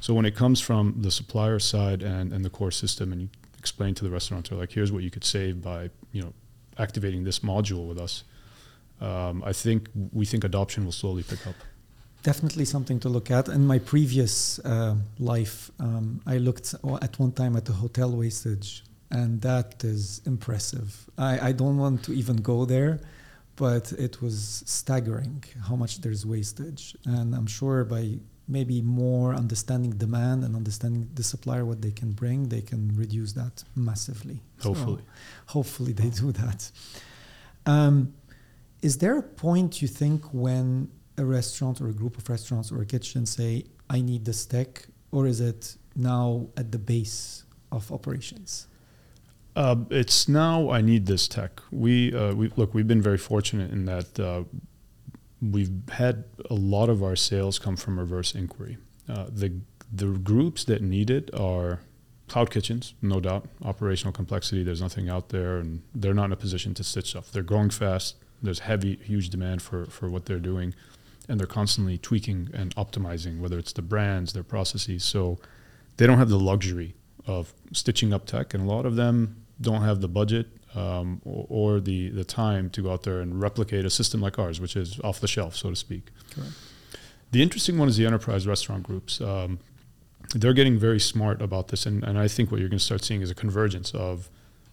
So 0.00 0.14
when 0.14 0.24
it 0.24 0.36
comes 0.36 0.60
from 0.60 0.94
the 1.02 1.10
supplier 1.10 1.58
side 1.58 2.02
and, 2.02 2.32
and 2.32 2.44
the 2.44 2.50
core 2.50 2.70
system, 2.70 3.12
and 3.12 3.22
you 3.22 3.28
explain 3.58 3.94
to 3.94 4.04
the 4.04 4.10
restaurateur, 4.10 4.54
like, 4.54 4.72
here's 4.72 4.92
what 4.92 5.02
you 5.02 5.10
could 5.10 5.24
save 5.24 5.60
by, 5.60 5.90
you 6.12 6.22
know, 6.22 6.32
activating 6.78 7.24
this 7.24 7.40
module 7.40 7.88
with 7.88 7.98
us, 7.98 8.22
um, 9.00 9.42
I 9.44 9.52
think 9.52 9.88
we 10.12 10.24
think 10.24 10.44
adoption 10.44 10.84
will 10.84 10.92
slowly 10.92 11.24
pick 11.24 11.46
up. 11.46 11.54
definitely 12.22 12.64
something 12.64 13.00
to 13.00 13.08
look 13.08 13.30
at. 13.30 13.48
In 13.48 13.66
my 13.66 13.78
previous 13.78 14.58
uh, 14.60 14.94
life, 15.18 15.70
um, 15.78 16.20
I 16.26 16.38
looked 16.38 16.74
at 17.02 17.18
one 17.18 17.32
time 17.32 17.56
at 17.56 17.64
the 17.64 17.72
hotel 17.72 18.10
wastage, 18.10 18.84
and 19.10 19.40
that 19.42 19.84
is 19.84 20.20
impressive. 20.26 21.08
I, 21.16 21.48
I 21.48 21.52
don't 21.52 21.78
want 21.78 22.02
to 22.04 22.12
even 22.12 22.36
go 22.36 22.64
there, 22.64 23.00
but 23.58 23.92
it 23.92 24.22
was 24.22 24.62
staggering 24.66 25.42
how 25.66 25.74
much 25.74 26.00
there's 26.00 26.24
wastage. 26.24 26.96
And 27.04 27.34
I'm 27.34 27.46
sure 27.46 27.84
by 27.84 28.18
maybe 28.46 28.80
more 28.80 29.34
understanding 29.34 29.90
demand 29.90 30.44
and 30.44 30.56
understanding 30.56 31.10
the 31.14 31.24
supplier 31.24 31.64
what 31.64 31.82
they 31.82 31.90
can 31.90 32.12
bring, 32.12 32.48
they 32.48 32.62
can 32.62 32.96
reduce 32.96 33.32
that 33.32 33.64
massively. 33.74 34.40
So 34.58 34.68
Hopefully. 34.68 35.02
hopefully 35.46 35.92
they 35.92 36.08
do 36.08 36.32
that. 36.32 36.70
Um, 37.66 38.14
is 38.80 38.98
there 38.98 39.18
a 39.18 39.22
point 39.22 39.82
you 39.82 39.88
think 39.88 40.24
when 40.32 40.90
a 41.18 41.24
restaurant 41.24 41.80
or 41.80 41.88
a 41.88 41.92
group 41.92 42.16
of 42.16 42.28
restaurants 42.28 42.70
or 42.70 42.80
a 42.80 42.86
kitchen 42.86 43.26
say, 43.26 43.64
I 43.90 44.00
need 44.00 44.24
this 44.24 44.46
tech, 44.46 44.86
or 45.10 45.26
is 45.26 45.40
it 45.40 45.76
now 45.96 46.46
at 46.56 46.70
the 46.70 46.78
base 46.78 47.42
of 47.72 47.90
operations? 47.90 48.68
Uh, 49.58 49.74
it's 49.90 50.28
now 50.28 50.70
I 50.70 50.80
need 50.80 51.06
this 51.06 51.26
tech. 51.26 51.60
We, 51.72 52.14
uh, 52.14 52.32
we 52.32 52.52
look. 52.54 52.74
We've 52.74 52.86
been 52.86 53.02
very 53.02 53.18
fortunate 53.18 53.72
in 53.72 53.86
that 53.86 54.20
uh, 54.20 54.44
we've 55.42 55.72
had 55.90 56.22
a 56.48 56.54
lot 56.54 56.88
of 56.88 57.02
our 57.02 57.16
sales 57.16 57.58
come 57.58 57.74
from 57.74 57.98
reverse 57.98 58.36
inquiry. 58.36 58.78
Uh, 59.08 59.26
the 59.28 59.54
the 59.92 60.06
groups 60.06 60.62
that 60.62 60.80
need 60.80 61.10
it 61.10 61.34
are 61.34 61.80
cloud 62.28 62.52
kitchens, 62.52 62.94
no 63.02 63.18
doubt. 63.18 63.48
Operational 63.64 64.12
complexity. 64.12 64.62
There's 64.62 64.80
nothing 64.80 65.08
out 65.08 65.30
there, 65.30 65.58
and 65.58 65.82
they're 65.92 66.14
not 66.14 66.26
in 66.26 66.32
a 66.32 66.36
position 66.36 66.72
to 66.74 66.84
stitch 66.84 67.10
stuff. 67.10 67.32
They're 67.32 67.42
growing 67.42 67.70
fast. 67.70 68.14
There's 68.40 68.60
heavy, 68.60 68.94
huge 69.02 69.28
demand 69.28 69.60
for 69.60 69.86
for 69.86 70.08
what 70.08 70.26
they're 70.26 70.38
doing, 70.38 70.72
and 71.28 71.40
they're 71.40 71.48
constantly 71.48 71.98
tweaking 71.98 72.50
and 72.54 72.72
optimizing, 72.76 73.40
whether 73.40 73.58
it's 73.58 73.72
the 73.72 73.82
brands, 73.82 74.34
their 74.34 74.44
processes. 74.44 75.02
So 75.02 75.40
they 75.96 76.06
don't 76.06 76.18
have 76.18 76.28
the 76.28 76.38
luxury 76.38 76.94
of 77.26 77.52
stitching 77.72 78.12
up 78.12 78.24
tech, 78.24 78.54
and 78.54 78.62
a 78.62 78.66
lot 78.72 78.86
of 78.86 78.94
them 78.94 79.44
don't 79.60 79.82
have 79.82 80.00
the 80.00 80.08
budget 80.08 80.46
um, 80.74 81.20
or, 81.24 81.46
or 81.48 81.80
the 81.80 82.10
the 82.10 82.24
time 82.24 82.70
to 82.70 82.82
go 82.82 82.92
out 82.92 83.02
there 83.02 83.20
and 83.20 83.40
replicate 83.40 83.84
a 83.84 83.90
system 83.90 84.20
like 84.20 84.38
ours, 84.38 84.60
which 84.60 84.76
is 84.76 85.00
off 85.00 85.20
the 85.20 85.28
shelf, 85.28 85.56
so 85.56 85.70
to 85.70 85.76
speak. 85.76 86.10
Correct. 86.30 86.52
The 87.30 87.42
interesting 87.42 87.78
one 87.78 87.88
is 87.88 87.96
the 87.96 88.06
enterprise 88.06 88.46
restaurant 88.46 88.84
groups. 88.84 89.20
Um, 89.20 89.58
they're 90.34 90.54
getting 90.54 90.78
very 90.78 91.00
smart 91.00 91.40
about 91.42 91.68
this, 91.68 91.86
and, 91.86 92.04
and 92.04 92.18
I 92.18 92.28
think 92.28 92.50
what 92.50 92.60
you're 92.60 92.68
going 92.68 92.78
to 92.78 92.84
start 92.84 93.04
seeing 93.04 93.22
is 93.22 93.30
a 93.30 93.34
convergence 93.34 93.92
of 93.92 94.30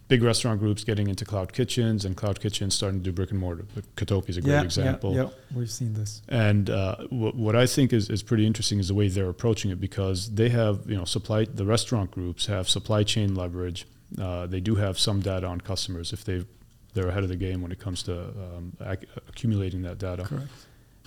big 0.08 0.21
restaurant 0.21 0.60
groups 0.60 0.84
getting 0.84 1.08
into 1.08 1.26
cloud 1.26 1.52
kitchens 1.52 2.06
and 2.06 2.15
cloud 2.15 2.39
kitchens 2.39 2.76
starting 2.76 3.00
to 3.00 3.06
do 3.06 3.12
brick 3.12 3.32
and 3.32 3.39
mortar. 3.39 3.65
Kitopi 3.95 4.30
is 4.30 4.38
a 4.38 4.41
great 4.41 4.63
example. 4.63 5.15
Yeah, 5.15 5.24
yeah, 5.24 5.30
we've 5.56 5.71
seen 5.71 5.93
this. 5.93 6.21
And 6.28 6.69
uh, 6.69 6.98
what, 7.10 7.36
what 7.36 7.56
I 7.56 7.65
think 7.65 7.91
is, 7.91 8.10
is 8.10 8.21
pretty 8.21 8.45
interesting 8.45 8.80
is 8.80 8.89
the 8.89 8.93
way 8.93 9.08
they're 9.08 9.30
approaching 9.30 9.71
it 9.71 9.80
because 9.80 10.30
they 10.36 10.50
have, 10.50 10.89
you 10.89 10.95
know, 10.95 11.06
supply, 11.06 11.45
the 11.45 11.65
restaurant 11.65 12.12
groups 12.12 12.45
have 12.45 12.69
supply 12.69 13.04
chain 13.04 13.34
leverage. 13.34 13.88
Uh, 14.19 14.45
they 14.45 14.59
do 14.59 14.75
have 14.75 14.99
some 14.99 15.19
data 15.19 15.47
on 15.47 15.61
customers 15.61 16.13
if 16.13 16.23
they 16.23 16.45
they're 16.93 17.09
ahead 17.09 17.23
of 17.23 17.29
the 17.29 17.35
game 17.35 17.61
when 17.61 17.71
it 17.71 17.79
comes 17.79 18.03
to 18.03 18.17
um, 18.19 18.73
ac- 18.81 19.07
accumulating 19.27 19.81
that 19.81 19.97
data. 19.97 20.23
Correct. 20.23 20.47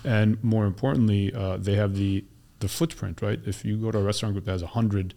And 0.04 0.42
more 0.44 0.66
importantly, 0.66 1.32
uh, 1.34 1.56
they 1.56 1.74
have 1.76 1.96
the 1.96 2.24
the 2.60 2.68
footprint, 2.68 3.22
right? 3.22 3.40
If 3.46 3.64
you 3.64 3.76
go 3.76 3.90
to 3.90 3.98
a 3.98 4.02
restaurant 4.02 4.34
group 4.34 4.44
that 4.46 4.52
has 4.52 4.62
100 4.62 5.14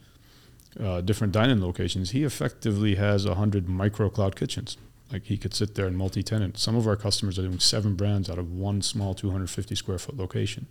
uh, 0.79 1.01
different 1.01 1.33
dining 1.33 1.59
locations, 1.61 2.11
he 2.11 2.23
effectively 2.23 2.95
has 2.95 3.25
100 3.27 3.67
micro 3.67 4.09
cloud 4.09 4.35
kitchens. 4.35 4.77
Like 5.11 5.25
he 5.25 5.37
could 5.37 5.53
sit 5.53 5.75
there 5.75 5.87
and 5.87 5.97
multi 5.97 6.23
tenant. 6.23 6.57
Some 6.57 6.75
of 6.75 6.87
our 6.87 6.95
customers 6.95 7.37
are 7.37 7.41
doing 7.41 7.59
seven 7.59 7.95
brands 7.95 8.29
out 8.29 8.37
of 8.37 8.51
one 8.53 8.81
small 8.81 9.13
250 9.13 9.75
square 9.75 9.97
foot 9.97 10.17
location. 10.17 10.67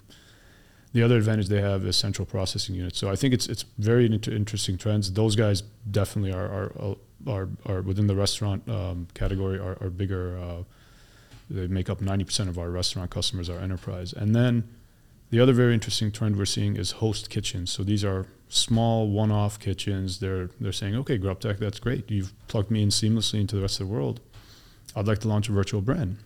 The 0.93 1.03
other 1.03 1.17
advantage 1.17 1.49
they 1.49 1.61
have 1.61 1.85
is 1.85 1.97
central 1.97 2.27
processing 2.27 2.75
units. 2.75 2.99
So 2.99 3.11
I 3.11 3.17
think 3.17 3.33
it's 3.33 3.47
it's 3.47 3.65
very 3.79 4.07
inter- 4.07 4.33
interesting 4.33 4.77
trends. 4.77 5.13
Those 5.13 5.37
guys 5.37 5.63
definitely 5.89 6.33
are 6.33 6.47
are 6.47 6.97
are, 7.27 7.49
are 7.67 7.83
within 7.83 8.07
the 8.07 8.17
restaurant 8.17 8.69
um, 8.69 9.07
category 9.15 9.59
are, 9.59 9.77
are 9.81 9.91
bigger. 9.91 10.39
Uh, 10.39 10.63
they 11.49 11.67
make 11.67 11.91
up 11.91 11.99
90% 11.99 12.49
of 12.49 12.59
our 12.59 12.71
restaurant 12.71 13.11
customers 13.11 13.51
are 13.51 13.59
enterprise. 13.59 14.13
And 14.13 14.37
then 14.37 14.69
the 15.31 15.41
other 15.41 15.53
very 15.53 15.75
interesting 15.75 16.13
trend 16.13 16.37
we're 16.37 16.45
seeing 16.45 16.77
is 16.77 16.93
host 16.93 17.29
kitchens. 17.29 17.71
So 17.73 17.83
these 17.83 18.05
are 18.05 18.27
small 18.49 19.09
one-off 19.09 19.59
kitchens. 19.59 20.21
They're 20.21 20.51
they're 20.61 20.73
saying, 20.73 20.97
okay, 20.97 21.19
GrubTech, 21.19 21.59
that's 21.59 21.79
great. 21.79 22.11
You've 22.11 22.33
plugged 22.49 22.71
me 22.71 22.83
in 22.83 22.89
seamlessly 22.89 23.41
into 23.41 23.57
the 23.57 23.63
rest 23.63 23.81
of 23.81 23.89
the 23.89 23.93
world. 23.93 24.21
I'd 24.95 25.07
like 25.07 25.21
to 25.21 25.29
launch 25.29 25.49
a 25.49 25.53
virtual 25.53 25.81
brand 25.81 26.19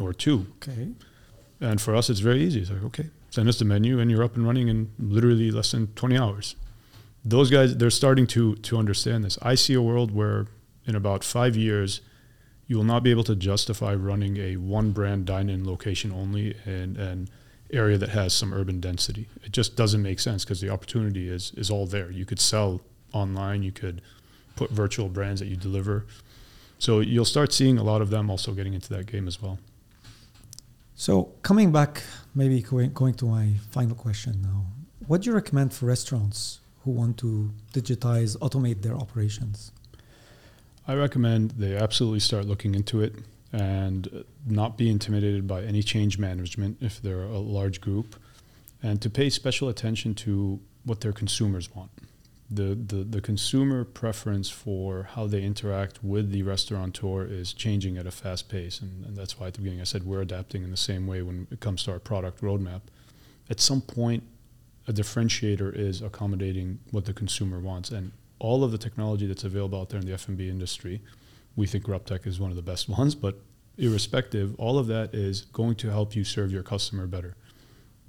or 0.00 0.12
two. 0.12 0.46
Okay. 0.62 0.88
And 1.60 1.80
for 1.80 1.94
us, 1.94 2.10
it's 2.10 2.20
very 2.20 2.42
easy. 2.42 2.60
It's 2.60 2.70
like, 2.70 2.84
okay, 2.84 3.08
send 3.36 3.50
us 3.50 3.58
the 3.58 3.66
menu, 3.66 4.00
and 4.00 4.10
you're 4.10 4.24
up 4.24 4.34
and 4.34 4.46
running 4.46 4.68
in 4.68 4.90
literally 4.98 5.50
less 5.50 5.72
than 5.72 5.88
20 5.88 6.16
hours. 6.16 6.56
Those 7.22 7.50
guys, 7.50 7.76
they're 7.76 7.90
starting 7.90 8.26
to 8.28 8.56
to 8.68 8.78
understand 8.78 9.24
this. 9.24 9.38
I 9.42 9.54
see 9.56 9.74
a 9.74 9.82
world 9.82 10.10
where 10.10 10.46
in 10.86 10.94
about 10.96 11.22
five 11.22 11.54
years, 11.54 12.00
you 12.66 12.76
will 12.76 12.90
not 12.94 13.02
be 13.02 13.10
able 13.10 13.24
to 13.24 13.36
justify 13.36 13.94
running 13.94 14.38
a 14.38 14.56
one 14.56 14.92
brand 14.92 15.26
dine-in 15.26 15.66
location 15.66 16.12
only 16.12 16.56
and 16.64 16.96
an 16.96 17.28
area 17.70 17.98
that 17.98 18.10
has 18.10 18.32
some 18.32 18.54
urban 18.54 18.80
density. 18.80 19.28
It 19.44 19.52
just 19.52 19.76
doesn't 19.76 20.02
make 20.02 20.18
sense 20.18 20.44
because 20.44 20.60
the 20.62 20.70
opportunity 20.70 21.28
is 21.28 21.52
is 21.56 21.70
all 21.70 21.86
there. 21.86 22.10
You 22.10 22.24
could 22.24 22.40
sell 22.40 22.80
online. 23.12 23.62
You 23.62 23.72
could 23.72 24.00
put 24.54 24.70
virtual 24.70 25.08
brands 25.08 25.40
that 25.40 25.48
you 25.48 25.56
deliver. 25.56 26.06
So 26.78 27.00
you'll 27.00 27.32
start 27.36 27.52
seeing 27.52 27.76
a 27.76 27.84
lot 27.92 28.00
of 28.00 28.08
them 28.08 28.30
also 28.30 28.52
getting 28.52 28.74
into 28.74 28.88
that 28.96 29.06
game 29.12 29.28
as 29.28 29.42
well. 29.42 29.58
So 30.98 31.24
coming 31.42 31.72
back, 31.72 32.02
maybe 32.34 32.62
going, 32.62 33.14
to 33.14 33.26
my 33.26 33.52
final 33.70 33.94
question 33.94 34.40
now. 34.40 34.64
What 35.06 35.20
do 35.20 35.28
you 35.28 35.34
recommend 35.34 35.74
for 35.74 35.84
restaurants 35.84 36.60
who 36.82 36.90
want 36.90 37.18
to 37.18 37.52
digitize, 37.74 38.34
automate 38.38 38.80
their 38.80 38.94
operations? 38.94 39.72
I 40.88 40.94
recommend 40.94 41.50
they 41.50 41.76
absolutely 41.76 42.20
start 42.20 42.46
looking 42.46 42.74
into 42.74 43.02
it 43.02 43.14
and 43.52 44.24
not 44.46 44.78
be 44.78 44.88
intimidated 44.88 45.46
by 45.46 45.64
any 45.64 45.82
change 45.82 46.18
management 46.18 46.78
if 46.80 47.02
they're 47.02 47.24
a 47.24 47.38
large 47.38 47.82
group, 47.82 48.16
and 48.82 49.02
to 49.02 49.10
pay 49.10 49.28
special 49.28 49.68
attention 49.68 50.14
to 50.14 50.58
what 50.84 51.02
their 51.02 51.12
consumers 51.12 51.74
want. 51.74 51.90
The, 52.48 52.74
the, 52.74 53.02
the 53.02 53.20
consumer 53.20 53.84
preference 53.84 54.48
for 54.48 55.08
how 55.14 55.26
they 55.26 55.42
interact 55.42 56.04
with 56.04 56.30
the 56.30 56.44
restaurateur 56.44 57.24
is 57.24 57.52
changing 57.52 57.96
at 57.98 58.06
a 58.06 58.12
fast 58.12 58.48
pace, 58.48 58.80
and, 58.80 59.04
and 59.04 59.16
that's 59.16 59.38
why 59.38 59.48
at 59.48 59.54
the 59.54 59.60
beginning 59.60 59.80
I 59.80 59.84
said 59.84 60.04
we're 60.04 60.22
adapting 60.22 60.62
in 60.62 60.70
the 60.70 60.76
same 60.76 61.08
way 61.08 61.22
when 61.22 61.48
it 61.50 61.58
comes 61.58 61.82
to 61.84 61.92
our 61.92 61.98
product 61.98 62.40
roadmap. 62.42 62.82
At 63.50 63.60
some 63.60 63.80
point, 63.80 64.22
a 64.86 64.92
differentiator 64.92 65.74
is 65.74 66.02
accommodating 66.02 66.78
what 66.92 67.04
the 67.04 67.12
consumer 67.12 67.58
wants, 67.58 67.90
and 67.90 68.12
all 68.38 68.62
of 68.62 68.70
the 68.70 68.78
technology 68.78 69.26
that's 69.26 69.42
available 69.42 69.80
out 69.80 69.88
there 69.88 69.98
in 69.98 70.06
the 70.06 70.12
F&B 70.12 70.48
industry 70.48 71.00
we 71.56 71.66
think 71.66 71.84
GrubTech 71.84 72.26
is 72.26 72.38
one 72.38 72.50
of 72.50 72.56
the 72.56 72.62
best 72.62 72.88
ones, 72.98 73.14
but 73.14 73.40
irrespective, 73.78 74.54
all 74.58 74.78
of 74.78 74.86
that 74.86 75.14
is 75.14 75.42
going 75.42 75.74
to 75.76 75.90
help 75.90 76.14
you 76.14 76.22
serve 76.22 76.52
your 76.52 76.62
customer 76.62 77.06
better. 77.06 77.34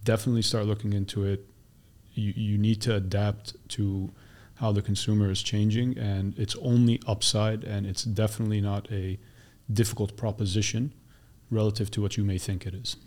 Definitely 0.03 0.43
start 0.43 0.65
looking 0.65 0.93
into 0.93 1.25
it. 1.25 1.45
You, 2.13 2.33
you 2.35 2.57
need 2.57 2.81
to 2.83 2.95
adapt 2.95 3.55
to 3.69 4.11
how 4.57 4.71
the 4.71 4.81
consumer 4.81 5.29
is 5.29 5.41
changing, 5.41 5.97
and 5.97 6.37
it's 6.37 6.55
only 6.61 6.99
upside, 7.07 7.63
and 7.63 7.85
it's 7.85 8.03
definitely 8.03 8.61
not 8.61 8.91
a 8.91 9.17
difficult 9.71 10.17
proposition 10.17 10.93
relative 11.51 11.89
to 11.91 12.01
what 12.01 12.17
you 12.17 12.23
may 12.23 12.37
think 12.37 12.65
it 12.65 12.73
is. 12.73 12.97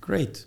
Great. 0.00 0.46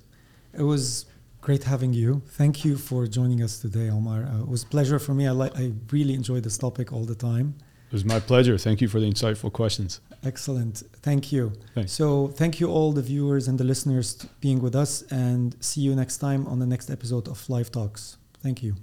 It 0.53 0.63
was 0.63 1.05
great 1.41 1.63
having 1.63 1.93
you. 1.93 2.21
Thank 2.29 2.63
you 2.63 2.77
for 2.77 3.07
joining 3.07 3.41
us 3.41 3.59
today, 3.59 3.89
Omar. 3.89 4.23
Uh, 4.23 4.41
it 4.41 4.47
was 4.47 4.63
a 4.63 4.67
pleasure 4.67 4.99
for 4.99 5.13
me. 5.13 5.27
I, 5.27 5.31
li- 5.31 5.51
I 5.55 5.73
really 5.91 6.13
enjoy 6.13 6.39
this 6.39 6.57
topic 6.57 6.93
all 6.93 7.05
the 7.05 7.15
time. 7.15 7.55
It 7.87 7.93
was 7.93 8.05
my 8.05 8.19
pleasure. 8.19 8.57
Thank 8.57 8.79
you 8.79 8.87
for 8.87 8.99
the 8.99 9.09
insightful 9.09 9.51
questions. 9.51 9.99
Excellent. 10.23 10.83
Thank 11.01 11.31
you. 11.31 11.51
Thanks. 11.75 11.91
So, 11.91 12.27
thank 12.27 12.59
you 12.61 12.69
all 12.69 12.93
the 12.93 13.01
viewers 13.01 13.47
and 13.49 13.57
the 13.57 13.65
listeners 13.65 14.15
being 14.39 14.61
with 14.61 14.75
us, 14.75 15.01
and 15.11 15.57
see 15.59 15.81
you 15.81 15.93
next 15.95 16.17
time 16.17 16.47
on 16.47 16.59
the 16.59 16.67
next 16.67 16.89
episode 16.89 17.27
of 17.27 17.37
Lyve 17.49 17.69
Talks. 17.71 18.17
Thank 18.41 18.63
you. 18.63 18.75